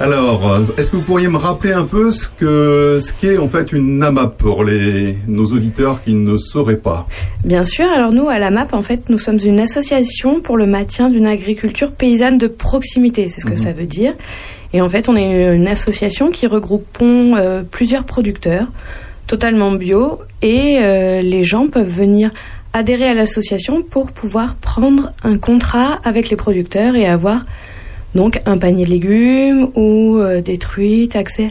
[0.00, 3.70] Alors, est-ce que vous pourriez me rappeler un peu ce que ce qu'est en fait
[3.70, 7.06] une AMAP pour les nos auditeurs qui ne sauraient pas?
[7.44, 10.66] Bien sûr, alors nous, à la MAP, en fait, nous sommes une association pour le
[10.66, 13.56] maintien d'une agriculture paysanne de proximité, c'est ce que Mhm.
[13.56, 14.14] ça veut dire.
[14.74, 18.68] Et en fait, on est une, association qui regroupons euh, plusieurs producteurs
[19.26, 22.30] totalement bio et euh, les gens peuvent venir
[22.72, 27.44] adhérer à l'association pour pouvoir prendre un contrat avec les producteurs et avoir
[28.14, 31.48] donc un panier de légumes ou euh, des truites, accès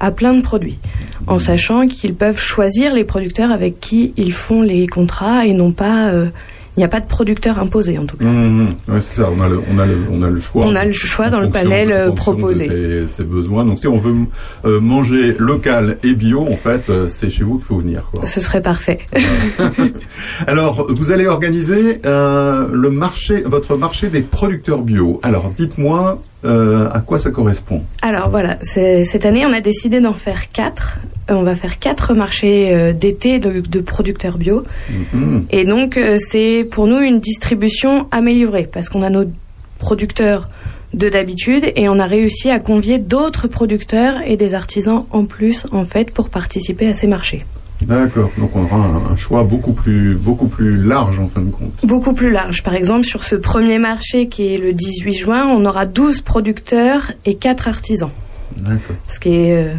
[0.00, 0.78] à plein de produits,
[1.26, 5.72] en sachant qu'ils peuvent choisir les producteurs avec qui ils font les contrats et non
[5.72, 6.30] pas, euh,
[6.80, 8.24] il n'y a pas de producteur imposé en tout cas.
[8.24, 9.30] Mmh, c'est ça.
[9.30, 10.64] On a le, on a le, on a le choix.
[10.64, 12.68] On a le choix En dans le panel, en euh, fonction de proposé.
[12.68, 13.66] Ses, ses besoins.
[13.66, 14.14] Donc, si on veut
[14.64, 18.08] euh, manger local et bio, en fait, euh, c'est chez vous qu'il faut venir.
[18.10, 18.24] Quoi.
[18.24, 19.00] Ce serait parfait.
[20.46, 25.20] Alors, vous allez organiser euh, le marché, votre marché des producteurs bio.
[25.22, 27.82] Alors, dites-moi euh, à quoi ça correspond.
[28.00, 30.98] Alors voilà, cette année on a décidé d'en faire quatre.
[31.30, 34.64] Euh, On va faire quatre marchés euh, d'été de, de producteurs bio.
[35.12, 35.46] Mhm.
[35.50, 39.24] Et donc, euh, c'est pour nous une distribution améliorée parce qu'on a nos
[39.78, 40.46] producteurs
[40.92, 45.66] de d'habitude et on a réussi à convier d'autres producteurs et des artisans en plus,
[45.72, 47.44] en fait, pour participer à ces marchés.
[47.86, 48.30] D'accord.
[48.36, 51.72] Donc, on aura un, un choix beaucoup plus, beaucoup plus large en fin de compte.
[51.84, 52.62] Beaucoup plus large.
[52.62, 57.12] Par exemple, sur ce premier marché qui est le 18 juin, on aura 12 producteurs
[57.24, 58.10] et 4 artisans.
[58.58, 58.96] D'accord.
[59.08, 59.74] Ce qui est euh,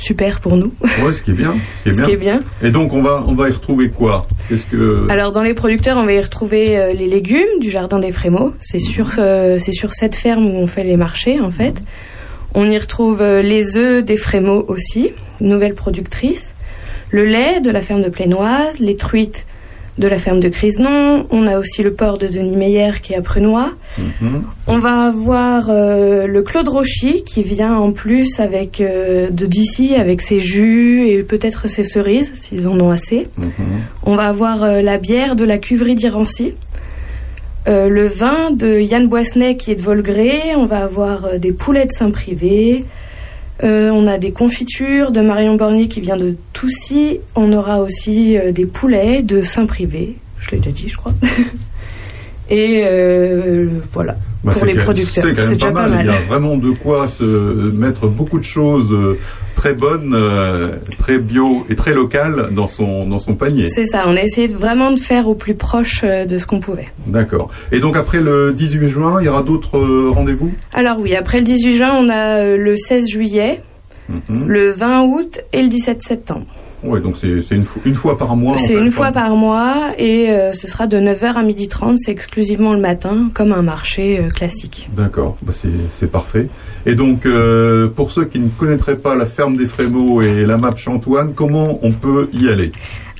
[0.00, 0.72] super pour nous.
[1.02, 1.54] Ouais, ce qui est bien.
[1.54, 2.06] Ce qui est Ce bien.
[2.06, 2.42] qui est bien.
[2.62, 4.26] Et donc, on va, on va y retrouver quoi?
[4.48, 7.98] Qu'est-ce que Alors dans les producteurs, on va y retrouver euh, les légumes du jardin
[7.98, 8.54] des Frémaux.
[8.58, 11.82] C'est sur euh, c'est sur cette ferme où on fait les marchés en fait.
[12.54, 16.52] On y retrouve euh, les œufs des Frémaux aussi, nouvelle productrice.
[17.10, 19.46] Le lait de la ferme de Plénoise, les truites
[20.00, 21.26] de la ferme de Crisenon.
[21.30, 23.70] On a aussi le porc de Denis Meyer qui est à Prunois.
[23.98, 24.42] Mhm.
[24.66, 29.94] On va avoir euh, le Claude Rochy qui vient en plus avec euh, de d'ici
[29.94, 33.28] avec ses jus et peut-être ses cerises s'ils en ont assez.
[33.36, 33.52] Mhm.
[34.04, 36.54] On va avoir euh, la bière de la cuverie d'Irancy.
[37.66, 40.56] Le vin de Yann Boissenet qui est de Volgré.
[40.56, 42.82] On va avoir des poulets de Saint-Privé.
[43.62, 47.20] Euh, on a des confitures de Marion Borny qui vient de Toussy.
[47.34, 50.16] On aura aussi euh, des poulets de Saint-Privé.
[50.38, 51.12] Je l'ai déjà dit, je crois.
[52.50, 54.16] Et euh, voilà.
[54.42, 55.24] Bah, pour les producteurs.
[55.36, 56.00] C'est quand même pas mal.
[56.06, 57.22] Il y a vraiment de quoi se
[57.72, 59.18] mettre beaucoup de choses euh,
[59.54, 63.66] très bonnes, euh, très bio et très locales dans son dans son panier.
[63.68, 66.46] C'est ça, on a essayé de- vraiment de faire au plus proche euh, de ce
[66.46, 66.86] qu'on pouvait.
[67.06, 67.50] D'accord.
[67.70, 70.52] Et donc après le 18 juin, il y aura d'autres euh, rendez-vous?
[70.72, 73.60] Alors oui, après le 18 juin, on a le 16 juillet,
[74.08, 74.48] Mhm.
[74.48, 76.46] le 20 août et le 17 septembre.
[76.82, 78.56] Ouais, donc c'est une, une fois par mois.
[78.56, 78.90] C'est une quoi.
[78.90, 83.30] fois par mois et euh, ce sera de 9h à 12h30, c'est exclusivement le matin,
[83.34, 84.88] comme un marché euh, classique.
[84.96, 86.48] D'accord, bah c'est parfait.
[86.86, 90.56] Et donc, euh, pour ceux qui ne connaîtraient pas la ferme des Frémaux et la
[90.56, 92.72] map Chantoine, comment on peut y aller?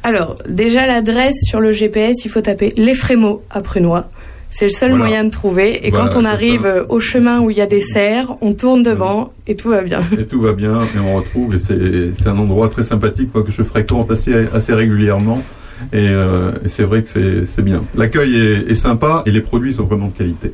[0.02, 4.06] Alors, déjà l'adresse sur le GPS, il faut taper les Frémaux à Prunois.
[4.51, 5.05] C'est le seul Voilà.
[5.05, 5.86] moyen de trouver.
[5.86, 6.66] Et Voilà, quand on arrive ça.
[6.68, 9.82] euh, au chemin où il y a des serres, on tourne devant et tout va
[9.82, 10.01] bien.
[10.18, 11.59] Et tout va bien, et on retrouve, et
[12.14, 15.40] c'est un endroit très sympathique que je fréquente assez, assez régulièrement.
[15.92, 17.84] Et, euh, et c'est vrai que c'est- bien.
[17.96, 20.53] L'accueil est, est sympa et les produits sont vraiment de qualité.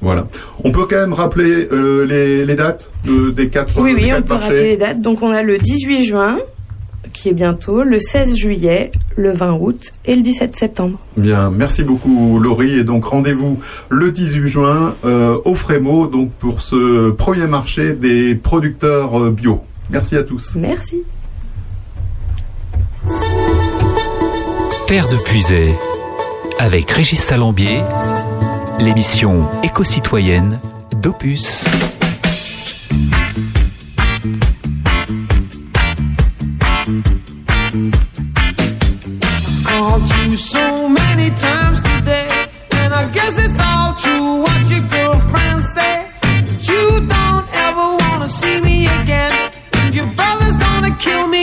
[0.00, 0.28] Voilà.
[0.62, 4.22] On peut quand même rappeler euh, les, les dates de- des quatre, Oui, oui, on
[4.22, 5.00] peut marchés rappeler les dates.
[5.02, 6.38] Donc on a le 18 juin,
[7.18, 10.98] qui est bientôt, le 16 juillet, le 20 août et le 17 septembre.
[11.16, 12.78] Bien, merci beaucoup Laurie.
[12.78, 13.58] Et donc rendez-vous
[13.88, 19.60] le 18 juin euh, au Frémo donc pour ce premier marché des producteurs euh, bio.
[19.90, 20.54] Merci à tous.
[20.54, 21.02] Merci.
[24.86, 25.74] Terre de Puisay,
[26.58, 27.80] avec Régis Salambier,
[28.78, 30.58] l'émission éco-citoyenne
[31.02, 31.64] d'Opus.
[40.38, 42.28] So many times today,
[42.80, 46.06] and I guess it's all true what your girlfriend said.
[46.46, 46.84] That you
[47.14, 49.32] don't ever wanna see me again,
[49.80, 51.37] and your brother's gonna kill me,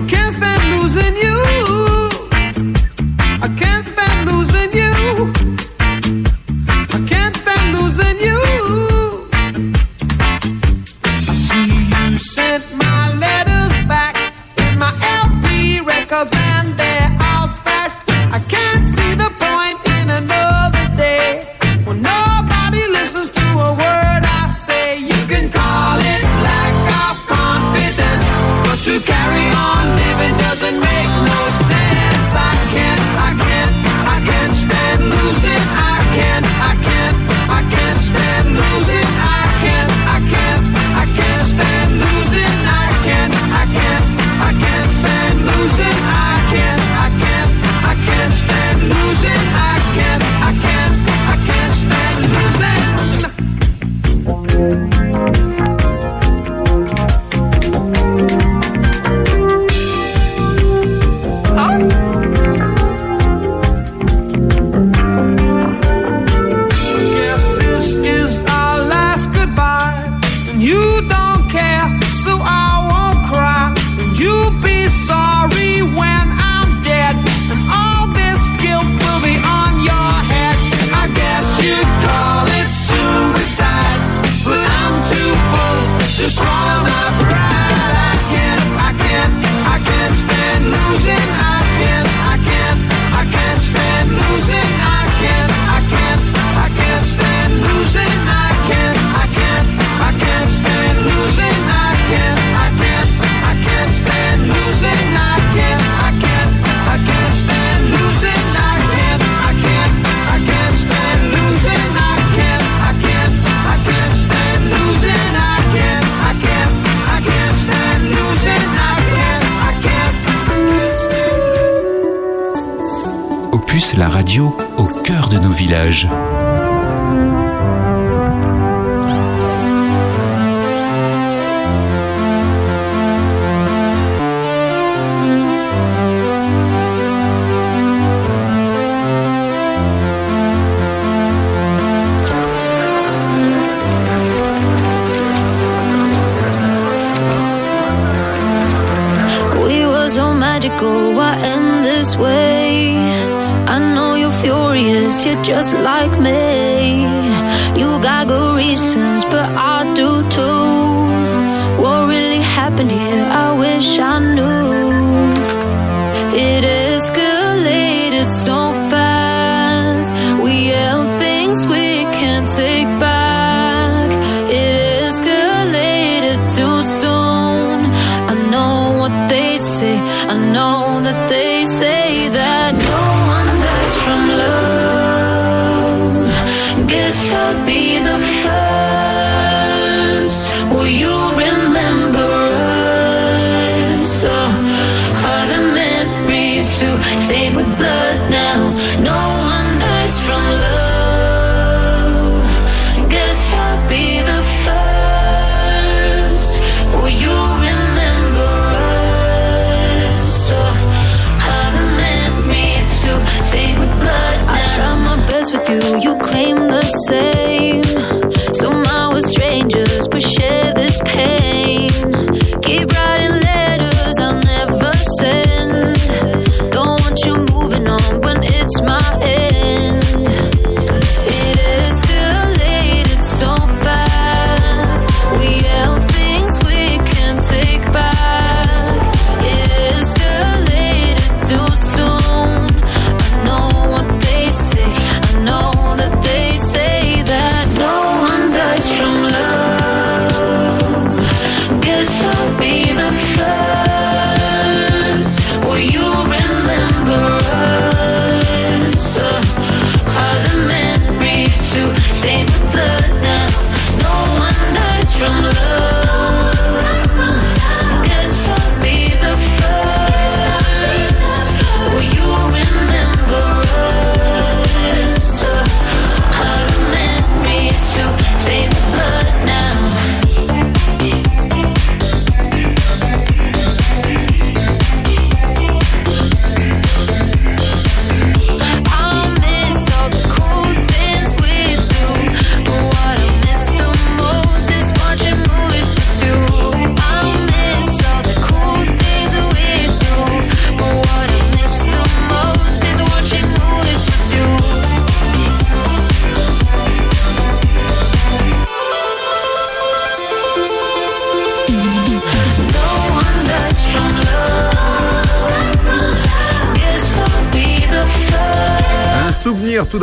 [0.00, 0.29] I can't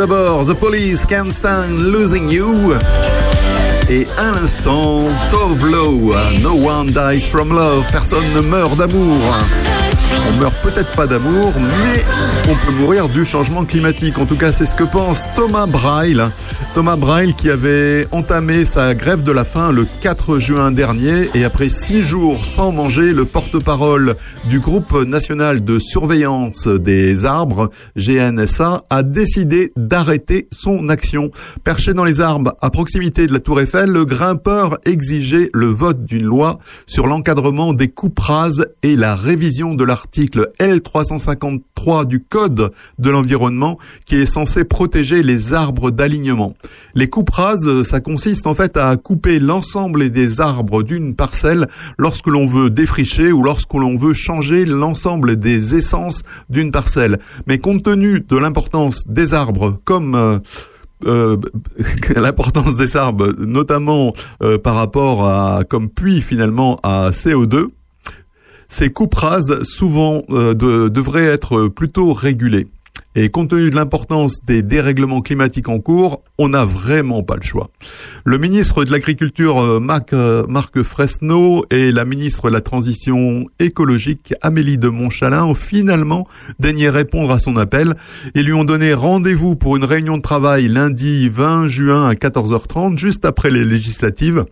[0.08, 0.46] d'abord.
[0.46, 2.74] The Police Can't Stand Losing You.
[3.90, 7.86] Et à l'instant, Tove Lo, No One Dies From Love.
[7.92, 9.18] Personne ne meurt d'amour.
[10.30, 12.06] On meurt peut-être pas d'amour, mais
[12.50, 14.18] on peut mourir du changement climatique.
[14.18, 16.22] En tout cas, c'est ce que pense Thomas Braille.
[16.78, 21.44] Thomas Braille qui avait entamé sa grève de la faim le 4 juin dernier et
[21.44, 24.14] après six jours sans manger, le porte-parole
[24.48, 31.32] du groupe national de surveillance des arbres, GNSA, a décidé d'arrêter son action.
[31.64, 36.06] Perché dans les arbres à proximité de la tour Eiffel, le grimpeur exigeait le vote
[36.06, 42.72] d'une loi sur l'encadrement des coupes rases et la révision de l'article L353 du Code
[43.00, 46.54] de l'environnement qui est censé protéger les arbres d'alignement.
[46.96, 51.68] Les coupes rases, ça consiste en fait à couper l'ensemble des arbres d'une parcelle
[51.98, 57.20] lorsque l'on veut défricher ou lorsque l'on veut changer l'ensemble des essences d'une parcelle.
[57.46, 60.40] Mais compte tenu de l'importance des arbres comme euh,
[61.06, 61.38] euh,
[62.16, 67.68] l'importance des arbres, notamment euh, par rapport à comme puits finalement à CO2,
[68.68, 72.68] ces coupes rases souvent euh, de- devraient être plutôt régulées.
[73.20, 77.42] Et compte tenu de l'importance des dérèglements climatiques en cours, on n'a vraiment pas le
[77.42, 77.72] choix.
[78.26, 83.46] Le ministre de l'Agriculture, euh, Marc, euh, Marc Fresneau, et la ministre de la Transition
[83.58, 86.28] écologique, Amélie de Montchalin, ont finalement
[86.60, 87.96] daigné répondre à son appel
[88.36, 93.00] et lui ont donné rendez-vous pour une réunion de travail lundi 20 juin à 14h30,
[93.00, 94.46] juste après les législatives.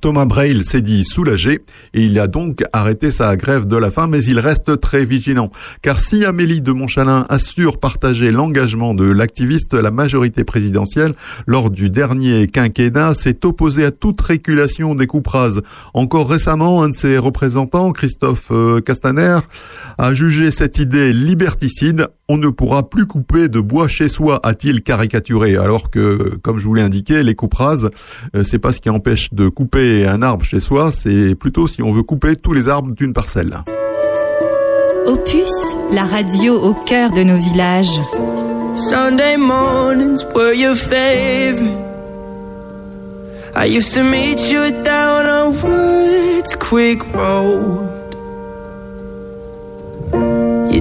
[0.00, 1.60] Thomas Braille s'est dit soulagé
[1.94, 5.50] et il a donc arrêté sa grève de la faim, mais il reste très vigilant.
[5.80, 11.14] Car si Amélie de Montchalin assure partager l'engagement de l'activiste, la majorité présidentielle,
[11.46, 15.62] lors du dernier quinquennat, s'est opposée à toute régulation des coupes rases.
[15.94, 19.38] Encore récemment, un de ses représentants, Christophe euh, Castaner,
[19.98, 22.08] a jugé cette idée liberticide.
[22.34, 25.58] On ne pourra plus couper de bois chez soi, a-t-il caricaturé.
[25.58, 27.90] Alors que, comme je vous l'ai indiqué, les coupes rases,
[28.34, 31.82] euh, c'est pas ce qui empêche de couper un arbre chez soi, c'est plutôt si
[31.82, 33.62] on veut couper tous les arbres d'une parcelle.
[35.04, 35.52] Opus,
[35.92, 38.00] la radio au cœur de nos villages.
[38.76, 41.76] Sunday mornings were your favorite.
[43.54, 48.01] I used to meet you down on Woods Creek Road.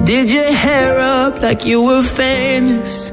[0.06, 3.11] Did your hair up like you were famous.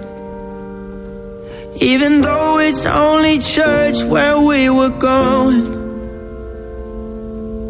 [1.80, 5.76] Even though it's only church where we were going.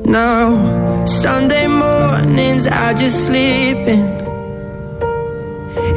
[0.05, 4.09] Now, Sunday mornings I just sleep in.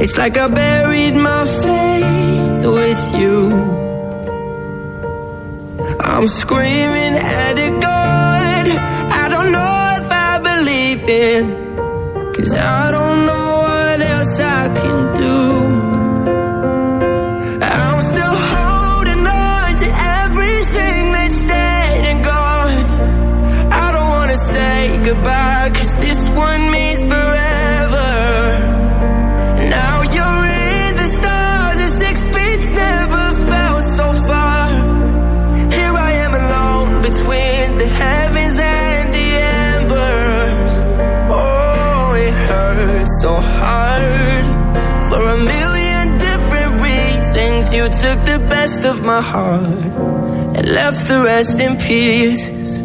[0.02, 3.82] It's like I buried my faith with you.
[6.00, 8.68] I'm screaming at a God
[9.24, 11.71] I don't know if I believe in.
[12.42, 15.91] Cause I don't know what else I can do.
[48.02, 49.62] Took the best of my heart
[50.58, 52.82] and left the rest in pieces.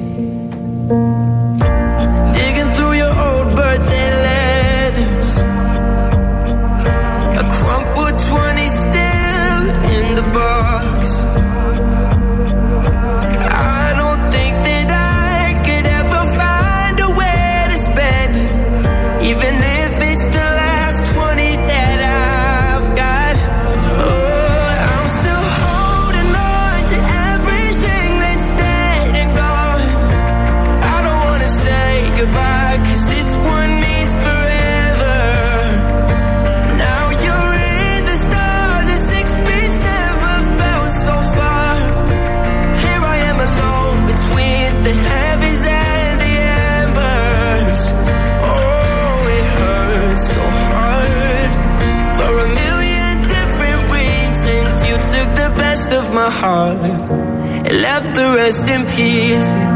[57.87, 59.76] Left the rest in pieces.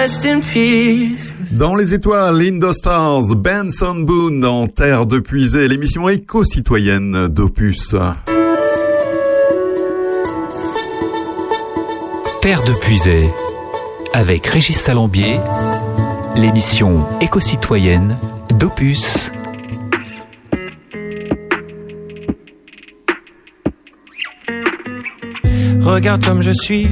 [0.00, 1.34] rest in peace.
[1.52, 7.94] Dans les étoiles, Indostars, Benson Boone dans Terre de Puisée, l'émission éco-citoyenne d'Opus.
[12.40, 13.30] Terre de Puisay,
[14.14, 15.38] avec Régis Salambier,
[16.34, 18.16] l'émission éco-citoyenne
[18.58, 19.29] d'Opus.
[25.90, 26.88] Regarde comme je suis,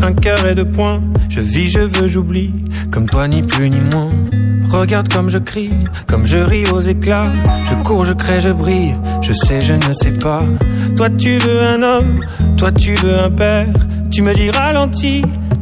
[0.00, 1.00] un cœur et deux points.
[1.28, 2.54] Je vis, je veux, j'oublie,
[2.92, 4.12] comme toi ni plus ni moins.
[4.70, 5.72] Regarde comme je crie,
[6.06, 7.24] comme je ris aux éclats.
[7.64, 10.44] Je cours, je crée, je brille, je sais, je ne sais pas.
[10.96, 12.24] Toi tu veux un homme,
[12.56, 13.66] toi tu veux un père.
[14.12, 15.22] Tu me dis ralentis,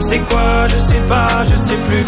[0.00, 2.04] C'est quoi Je sais pas, je sais plus.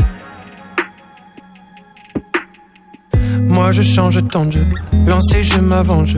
[3.48, 4.66] Moi je change tant de jeu,
[5.06, 6.14] lancé je m'avance,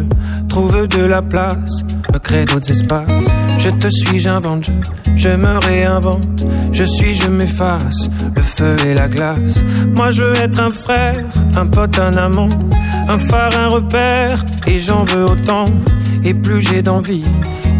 [0.49, 1.70] trouve de la place,
[2.12, 3.27] me crée d'autres espaces.
[3.59, 4.73] Je te suis, j'invente, je,
[5.16, 9.62] je me réinvente, je suis, je m'efface, le feu et la glace.
[9.95, 11.24] Moi je veux être un frère,
[11.55, 12.49] un pote, un amant,
[13.09, 15.66] un phare, un repère, et j'en veux autant.
[16.24, 17.24] Et plus j'ai d'envie,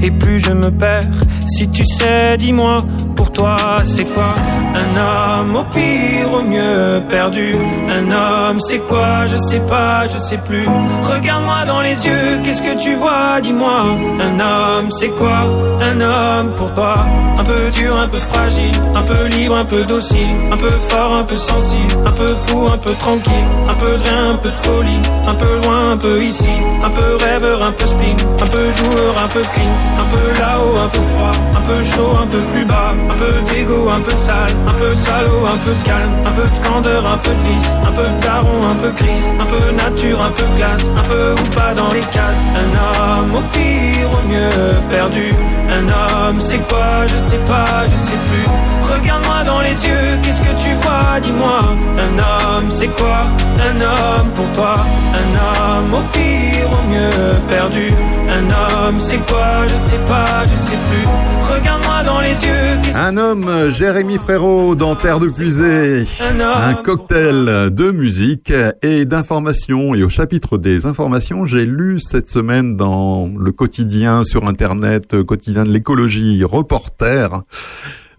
[0.03, 1.05] et plus je me perds.
[1.47, 2.85] Si tu sais, dis-moi,
[3.17, 4.35] pour toi c'est quoi
[4.75, 7.57] Un homme au pire, au mieux perdu.
[7.89, 10.67] Un homme c'est quoi Je sais pas, je sais plus.
[11.03, 13.85] Regarde-moi dans les yeux, qu'est-ce que tu vois Dis-moi.
[14.21, 15.47] Un homme c'est quoi
[15.81, 16.97] Un homme pour toi.
[17.39, 21.15] Un peu dur, un peu fragile, un peu libre, un peu docile, un peu fort,
[21.15, 24.51] un peu sensible, un peu fou, un peu tranquille, un peu de rien, un peu
[24.51, 26.51] de folie, un peu loin, un peu ici,
[26.83, 30.77] un peu rêveur, un peu spleen, un peu joueur, un peu clean, un peu là-haut,
[30.79, 34.13] un peu froid, un peu chaud, un peu plus bas, un peu d'ego, un peu
[34.13, 37.19] de sale, un peu de salaud, un peu de calme, un peu de candeur, un
[37.19, 40.45] peu de vice, un peu de daron, un peu crise, un peu nature, un peu
[40.57, 42.43] glace, un peu ou pas dans les cases.
[42.63, 45.33] Un homme au pire, au mieux perdu.
[45.71, 47.07] Un homme, c'est quoi?
[47.07, 48.49] Je sais pas, je sais plus.
[48.95, 51.21] Regarde-moi dans les yeux, qu'est-ce que tu vois?
[51.21, 51.61] Dis-moi.
[51.99, 53.27] Un homme, c'est quoi?
[53.69, 54.75] Un homme pour toi.
[55.13, 57.93] Un homme au pire, au mieux perdu.
[58.31, 59.67] Un homme, c'est quoi?
[59.69, 61.55] Je sais pas, je sais plus.
[61.55, 62.95] Regarde-moi dans les yeux.
[62.95, 66.05] Un homme, Jérémy Frérot, dans Terre de Puisée.
[66.21, 66.63] Un homme.
[66.63, 68.53] Un cocktail de musique
[68.83, 69.95] et d'informations.
[69.95, 75.25] Et au chapitre des informations, j'ai lu cette semaine dans le quotidien sur Internet, euh,
[75.25, 77.43] quotidien de l'écologie, reporter,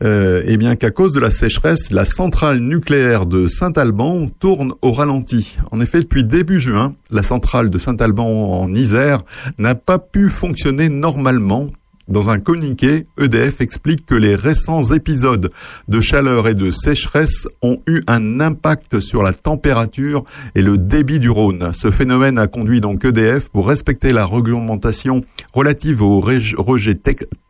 [0.04, 4.92] euh, eh bien qu'à cause de la sécheresse, la centrale nucléaire de Saint-Alban tourne au
[4.92, 5.58] ralenti.
[5.72, 9.22] En effet, depuis début juin, la centrale de Saint-Alban en Isère
[9.58, 11.70] n'a pas pu fonctionner normalement.
[12.08, 15.52] Dans un communiqué, EDF explique que les récents épisodes
[15.88, 20.24] de chaleur et de sécheresse ont eu un impact sur la température
[20.56, 21.70] et le débit du Rhône.
[21.72, 25.22] Ce phénomène a conduit donc EDF pour respecter la réglementation
[25.54, 26.56] relative aux rég-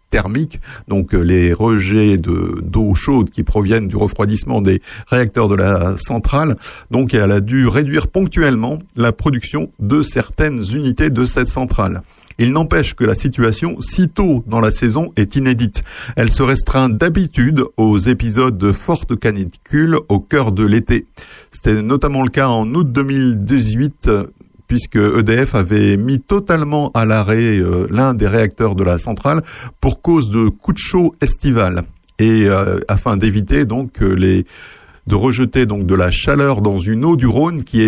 [0.10, 5.56] thermiques, donc euh, les rejets de d'eau chaude qui proviennent du refroidissement des réacteurs de
[5.56, 6.56] la centrale.
[6.91, 12.02] Donc elle a dû réduire ponctuellement la production de certaines unités de cette centrale.
[12.41, 15.84] Il n'empêche que la situation, si tôt dans la saison, est inédite.
[16.15, 21.06] Elle se restreint d'habitude aux épisodes de forte canicule au cœur de l'été.
[21.52, 24.27] C'était notamment le cas en août 2018 euh,
[24.70, 29.41] puisque EDF avait mis totalement à l'arrêt euh, l'un des réacteurs de la centrale
[29.82, 31.82] pour cause de coups de chaud estival
[32.20, 34.46] et euh, afin d'éviter donc euh, les
[35.08, 37.82] de rejeter donc de la chaleur dans une eau du Rhône qui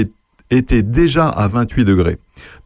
[0.50, 2.18] était déjà à 28 degrés.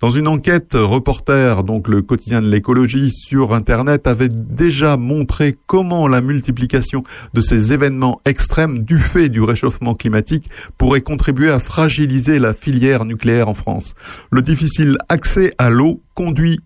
[0.02, 6.08] Dans une enquête, Reporter, donc le quotidien de l'écologie sur Internet, avait déjà montré comment
[6.08, 7.04] la multiplication
[7.34, 13.06] de ces événements extrêmes du fait du réchauffement climatique pourrait contribuer à fragiliser la filière
[13.06, 13.94] nucléaire en France.
[14.32, 16.60] Le difficile accès à l'eau conduit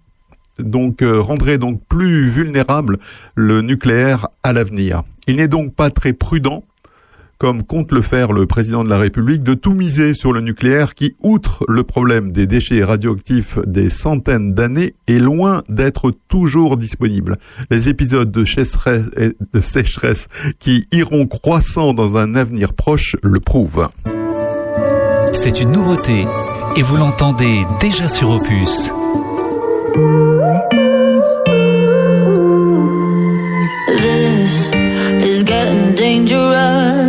[0.60, 2.98] donc euh, rendrait donc plus vulnérable
[3.36, 5.03] le nucléaire à l'avenir.
[5.27, 6.64] Il n'est donc pas très prudent
[7.40, 10.94] comme compte le faire le président de la République, de tout miser sur le nucléaire
[10.94, 17.38] qui, outre le problème des déchets radioactifs des centaines d'années, est loin d'être toujours disponible.
[17.72, 19.06] Les épisodes de sécheresse,
[19.53, 20.28] de sécheresse
[20.60, 23.88] qui iront croissant dans un avenir proche le prouvent.
[25.34, 26.26] C'est une nouveauté
[26.76, 28.91] et vous l'entendez déjà sur Opus.
[33.88, 34.72] This
[35.24, 37.09] is getting dangerous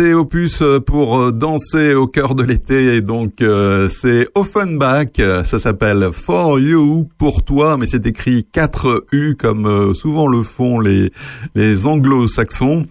[0.00, 6.08] Opus pour euh, danser au cœur de l'été et donc euh, c'est Offenbach, ça s'appelle
[6.12, 11.86] For You pour toi mais c'est écrit 4 U comme euh, souvent le font les
[11.86, 12.86] anglo-saxons.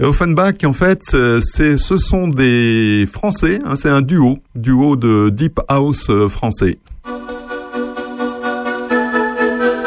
[0.00, 5.30] Offenbach en fait euh, c'est ce sont des français, hein, c'est un duo, duo de
[5.30, 6.78] deep house euh, français.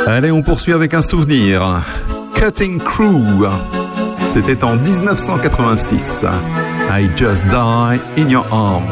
[0.08, 1.84] Allez, on poursuit avec un souvenir.
[2.36, 3.48] Cutting Crew.
[4.36, 6.26] C'était en 1986.
[6.92, 8.84] I Just Die in Your Arm.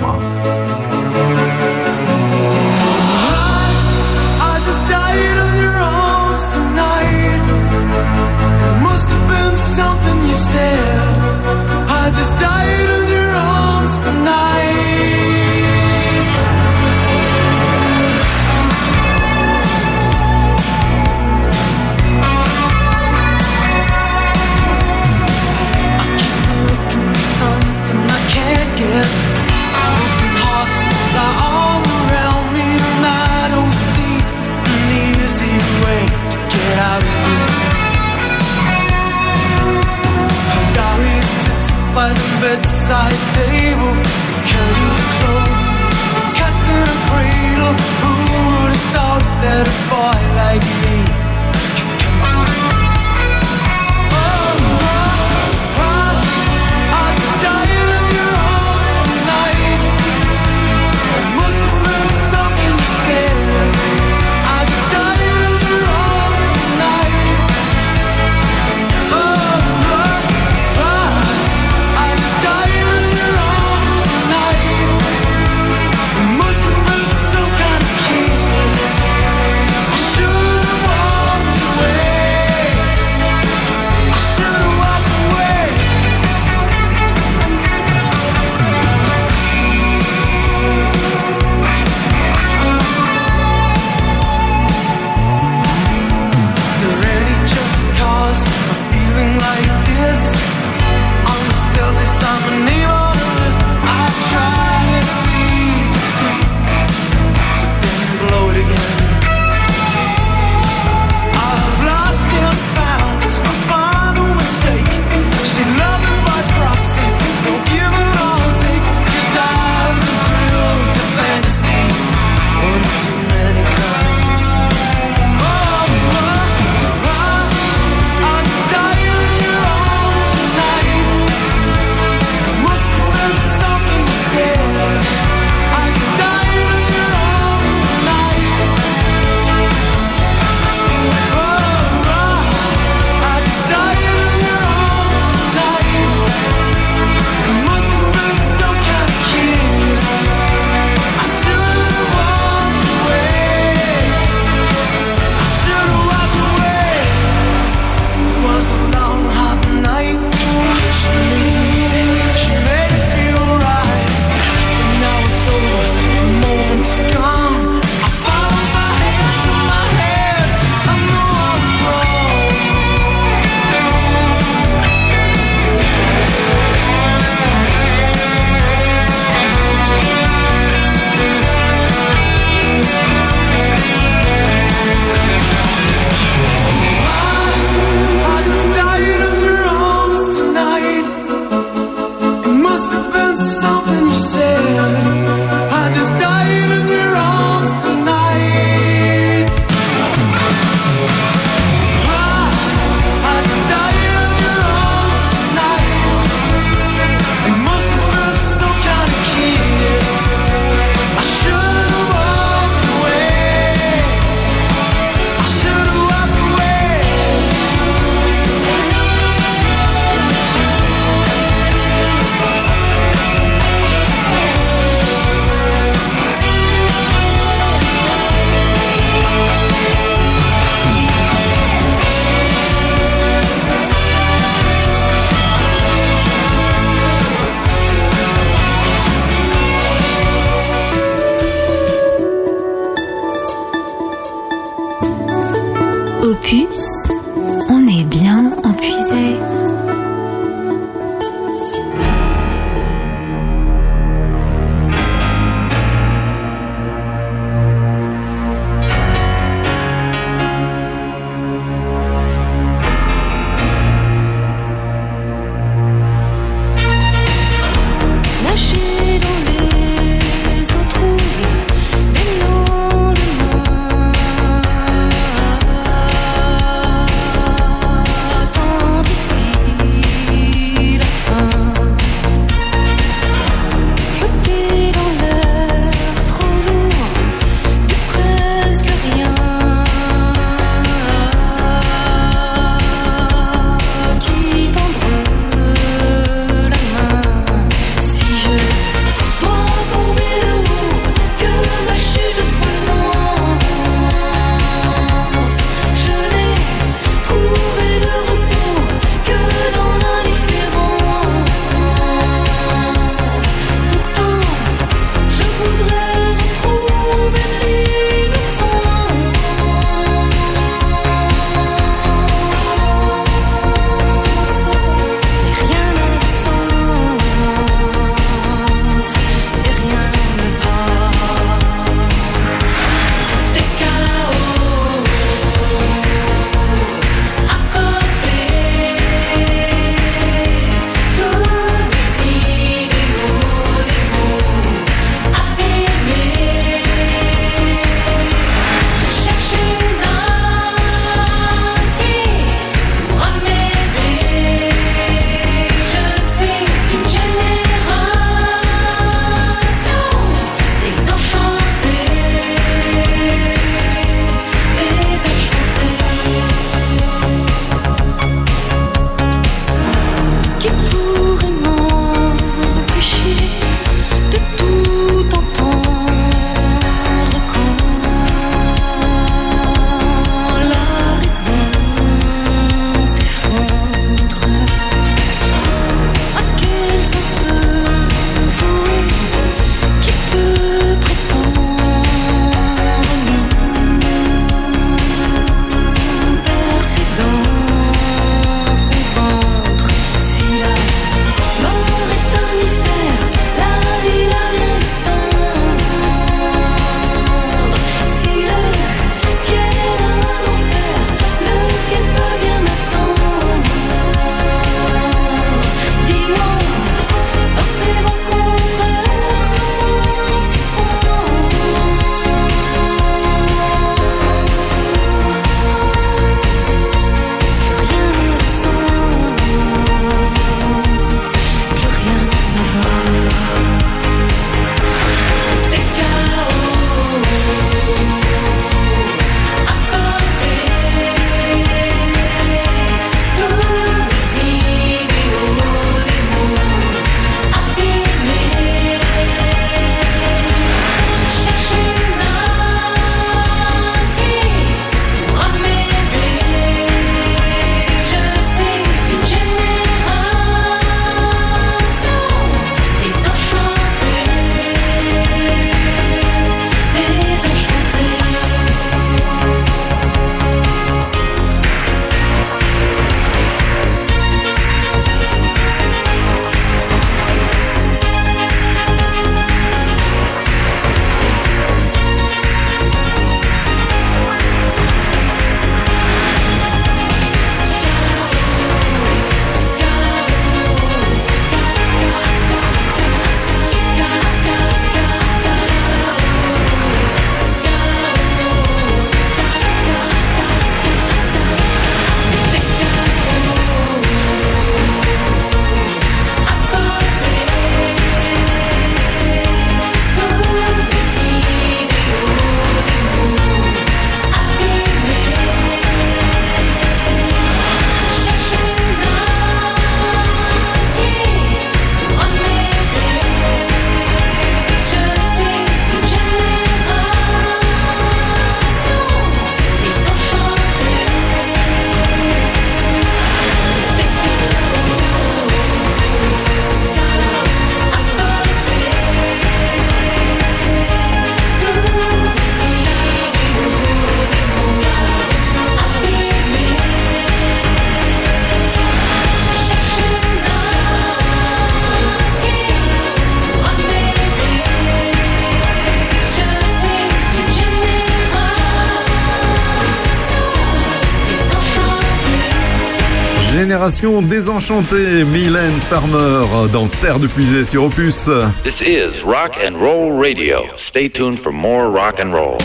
[563.84, 568.30] Génération désenchantée, Mylène Farmer dans Terre de Puisée sur Opus.
[568.64, 570.62] This is Rock and Roll Radio.
[570.78, 572.58] Stay tuned for more rock and roll.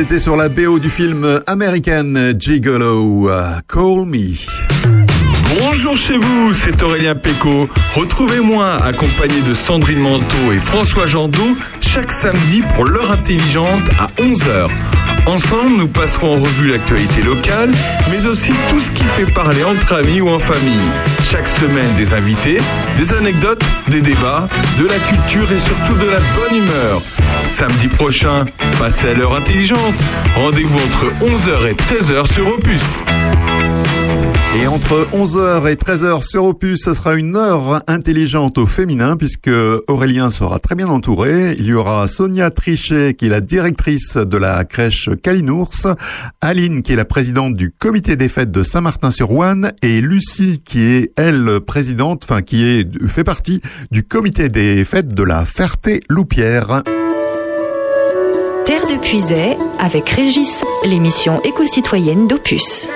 [0.00, 3.28] C'était sur la BO du film American Gigolo.
[3.30, 4.28] euh, Call Me.
[5.58, 7.68] Bonjour chez vous, c'est Aurélien Péco.
[7.96, 14.68] Retrouvez-moi accompagné de Sandrine Manteau et François Jandot chaque samedi pour l'heure intelligente à 11h.
[15.26, 17.72] Ensemble, nous passerons en revue l'actualité locale,
[18.08, 20.88] mais aussi tout ce qui fait parler entre amis ou en famille.
[21.28, 22.58] Chaque semaine, des invités,
[22.98, 24.48] des anecdotes, des débats,
[24.78, 27.02] de la culture et surtout de la bonne humeur.
[27.48, 28.44] Samedi prochain,
[28.78, 29.94] passez à l'heure intelligente.
[30.36, 33.02] Rendez-vous entre 11h et 13h sur Opus.
[34.60, 39.50] Et entre 11h et 13h sur Opus, ce sera une heure intelligente au féminin puisque
[39.88, 41.56] Aurélien sera très bien entouré.
[41.58, 45.86] Il y aura Sonia Trichet qui est la directrice de la crèche Calinours,
[46.40, 51.12] Aline qui est la présidente du comité des fêtes de Saint-Martin-sur-Ouane et Lucie qui est
[51.16, 56.82] elle présidente, enfin qui fait partie du comité des fêtes de la Ferté-Loupière.
[59.02, 62.88] Puisay avec Régis, l'émission éco-citoyenne d'Opus.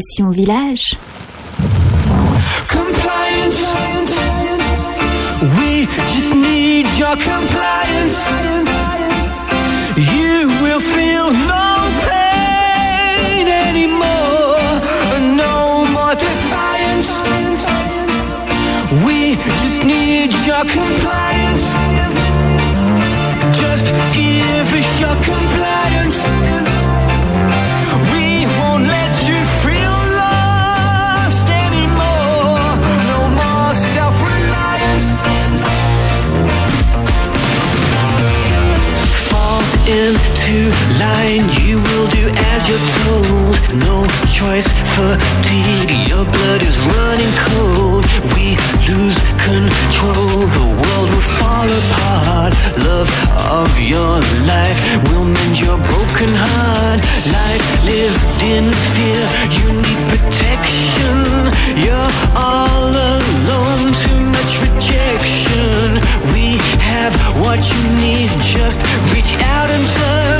[0.00, 0.96] Passion Village.
[2.68, 3.60] Compliance.
[5.58, 8.18] We just need your compliance.
[10.16, 11.68] You will feel no
[12.08, 14.72] pain anymore.
[15.44, 17.10] No more defiance.
[19.04, 21.66] We just need your compliance.
[23.60, 25.49] Just give us your compliance.
[39.90, 43.54] into into line, you will do as you're told.
[43.86, 44.66] No choice,
[44.96, 48.04] fatigue, your blood is running cold.
[48.34, 48.56] We
[48.88, 52.52] lose control, the world will fall apart.
[52.78, 53.10] Love
[53.50, 57.00] of your life will mend your broken heart.
[57.38, 58.64] Life lived in
[58.94, 59.22] fear,
[59.56, 61.16] you need protection.
[61.84, 66.00] You're all alone, too much rejection.
[66.34, 67.14] We have
[67.44, 68.80] what you need, just
[69.12, 70.39] reach out and touch.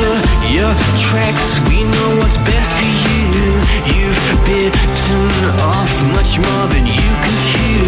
[0.00, 1.60] Cover your tracks.
[1.68, 3.52] We know what's best for you.
[3.92, 5.28] You've bitten
[5.60, 7.84] off much more than you can chew.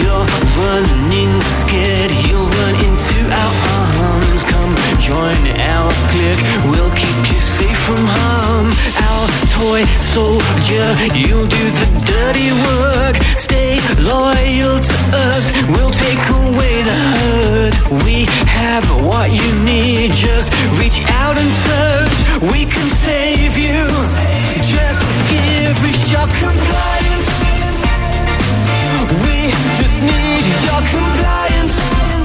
[0.00, 0.24] You're
[0.56, 2.12] running scared.
[2.24, 3.54] You'll run into our
[4.08, 4.42] arms.
[4.44, 6.40] Come join our clique.
[6.70, 8.99] We'll keep you safe from harm.
[9.52, 13.16] Toy soldier, you'll do the dirty work.
[13.36, 14.96] Stay loyal to
[15.28, 15.44] us.
[15.68, 17.74] We'll take away the hurt.
[18.04, 20.12] We have what you need.
[20.12, 22.16] Just reach out and touch.
[22.52, 23.84] We can save you.
[24.64, 27.30] Just give us your compliance.
[29.24, 32.19] We just need your compliance.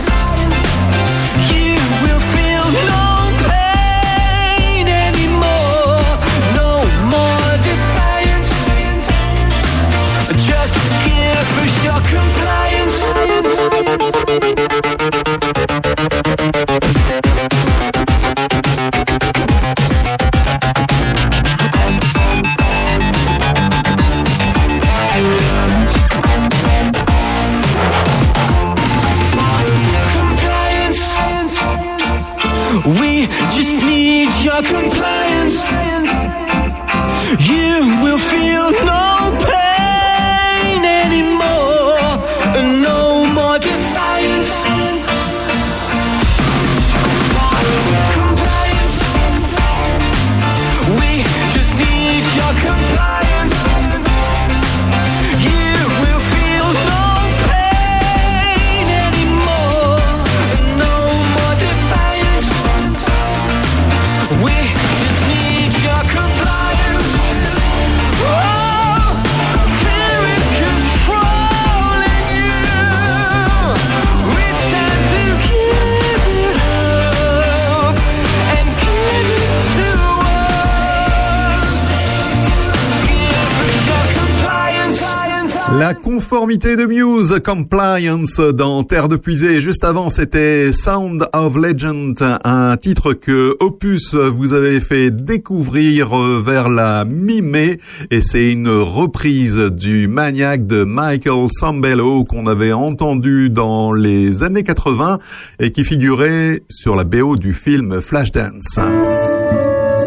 [86.46, 89.62] Conformité de Muse, Compliance dans Terre de Puisée.
[89.62, 96.40] Juste avant, c'était Sound of Legend, un titre que Opus vous avez fait découvrir euh,
[96.46, 97.80] vers la mi-mai
[98.12, 104.62] et c'est une reprise du Maniac de Michael Sambello qu'on avait entendu dans les années
[104.62, 105.18] 80
[105.58, 108.78] et qui figurait sur la BO du film Flashdance.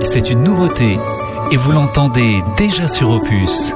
[0.05, 0.98] C'est une nouveauté
[1.51, 3.73] et vous l'entendez déjà sur Opus.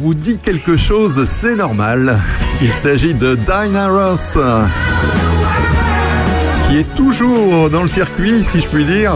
[0.00, 2.18] vous dit quelque chose, c'est normal.
[2.62, 4.38] Il s'agit de Dinah Ross,
[6.66, 9.12] qui est toujours dans le circuit, si je puis dire.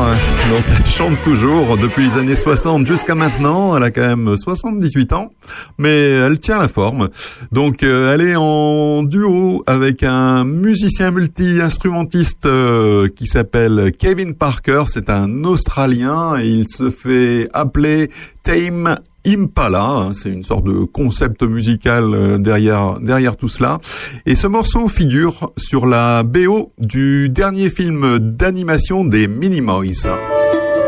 [0.50, 3.74] Donc elle chante toujours depuis les années 60 jusqu'à maintenant.
[3.74, 5.30] Elle a quand même 78 ans,
[5.78, 7.08] mais elle tient la forme.
[7.50, 14.84] Donc euh, elle est en duo avec un musicien multi-instrumentiste euh, qui s'appelle Kevin Parker.
[14.88, 18.10] C'est un Australien et il se fait appeler
[18.42, 18.96] Tame
[19.26, 23.78] Impala, hein, c'est une sorte de concept musical euh, derrière, derrière tout cela.
[24.26, 30.08] Et ce morceau figure sur la BO du dernier film d'animation des Minimoys.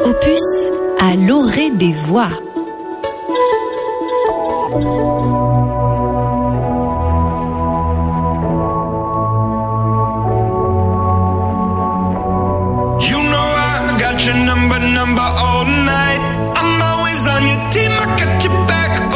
[0.04, 0.42] Opus
[1.00, 2.30] à l'orée des voix.
[18.16, 19.15] got your back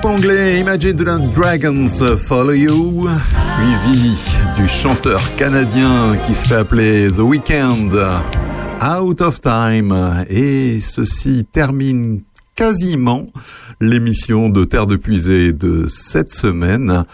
[0.00, 0.92] groupe anglais Imagine
[1.34, 3.08] Dragons Follow You,
[3.40, 4.16] suivi
[4.56, 7.88] du chanteur canadien qui se fait appeler The Weeknd,
[8.82, 10.24] Out of Time.
[10.28, 12.22] Et ceci termine
[12.54, 13.26] quasiment
[13.80, 17.04] l'émission de Terre de Puisée de cette semaine.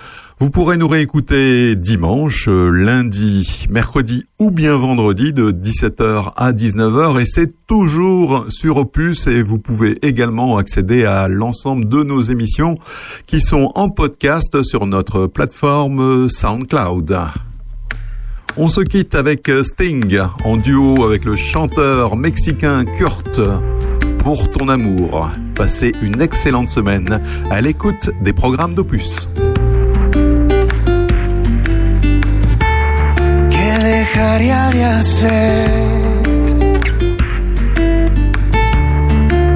[0.41, 7.21] Vous pourrez nous réécouter dimanche, euh, lundi, mercredi ou bien vendredi de 17h à 19h
[7.21, 12.77] et c'est toujours sur Opus et vous pouvez également accéder à l'ensemble de nos émissions
[13.27, 17.17] qui sont en podcast sur notre plateforme SoundCloud.
[18.57, 23.41] On se quitte avec Sting en duo avec le chanteur mexicain Kurt
[24.19, 25.29] pour ton amour.
[25.55, 27.21] Passez une excellente semaine
[27.51, 29.29] à l'écoute des programmes d'Opus.
[34.15, 35.71] De hacer?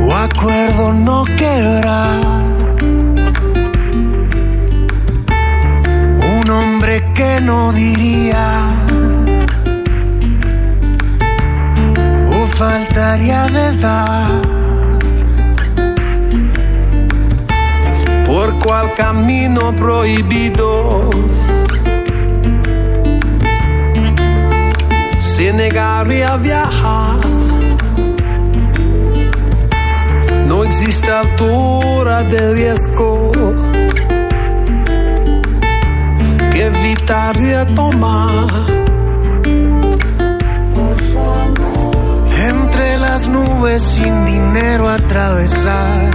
[0.03, 2.19] O acuerdo no quebrar.
[6.33, 8.67] Un hombre que no diría.
[12.33, 14.49] O faltaría de dar.
[18.27, 21.09] por cual camino prohibido
[25.39, 27.21] se negaría a viajar.
[30.49, 33.31] No existe altura de riesgo
[36.53, 38.49] que evitaría tomar.
[42.51, 46.11] Entre las nubes sin dinero atravesar.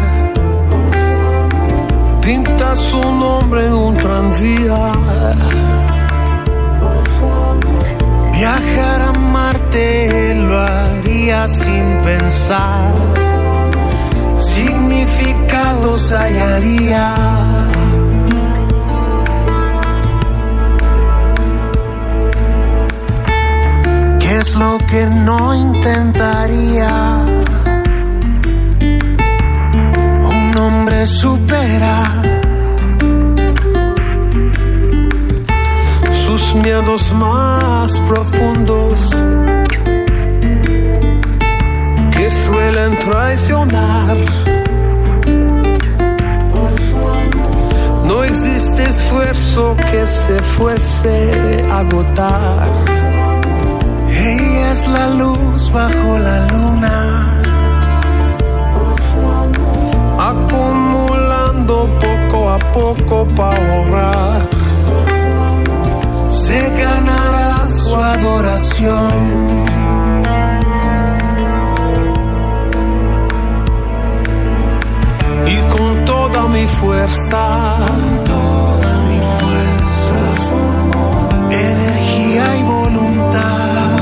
[2.22, 5.63] Pinta su nombre en un tranvía.
[8.44, 12.92] Viajar a Marte lo haría sin pensar.
[14.42, 17.16] Significados hallaría.
[24.20, 27.26] ¿Qué es lo que no intentaría?
[30.36, 32.43] Un hombre supera
[36.56, 39.10] miedos más profundos
[42.12, 44.18] que suelen traicionar.
[48.06, 52.68] No existe esfuerzo que se fuese a agotar.
[54.10, 57.42] Ella es la luz bajo la luna.
[60.20, 64.63] Acumulando poco a poco para ahorrar.
[66.54, 69.64] Se ganará su adoración.
[75.48, 77.44] y con toda mi fuerza,
[78.26, 80.58] toda mi fuerza,
[81.72, 83.98] energía y voluntad,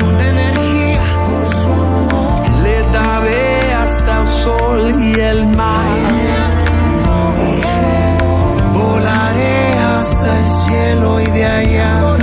[0.00, 1.74] con energía por su
[2.62, 5.98] le daré hasta el sol y el mar.
[8.74, 12.16] Volaré hasta el cielo y de allá.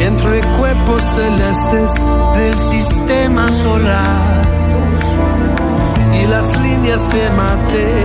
[0.00, 1.90] Entre cuerpos celestes
[2.36, 4.44] del sistema solar
[6.12, 8.04] y las líneas de mate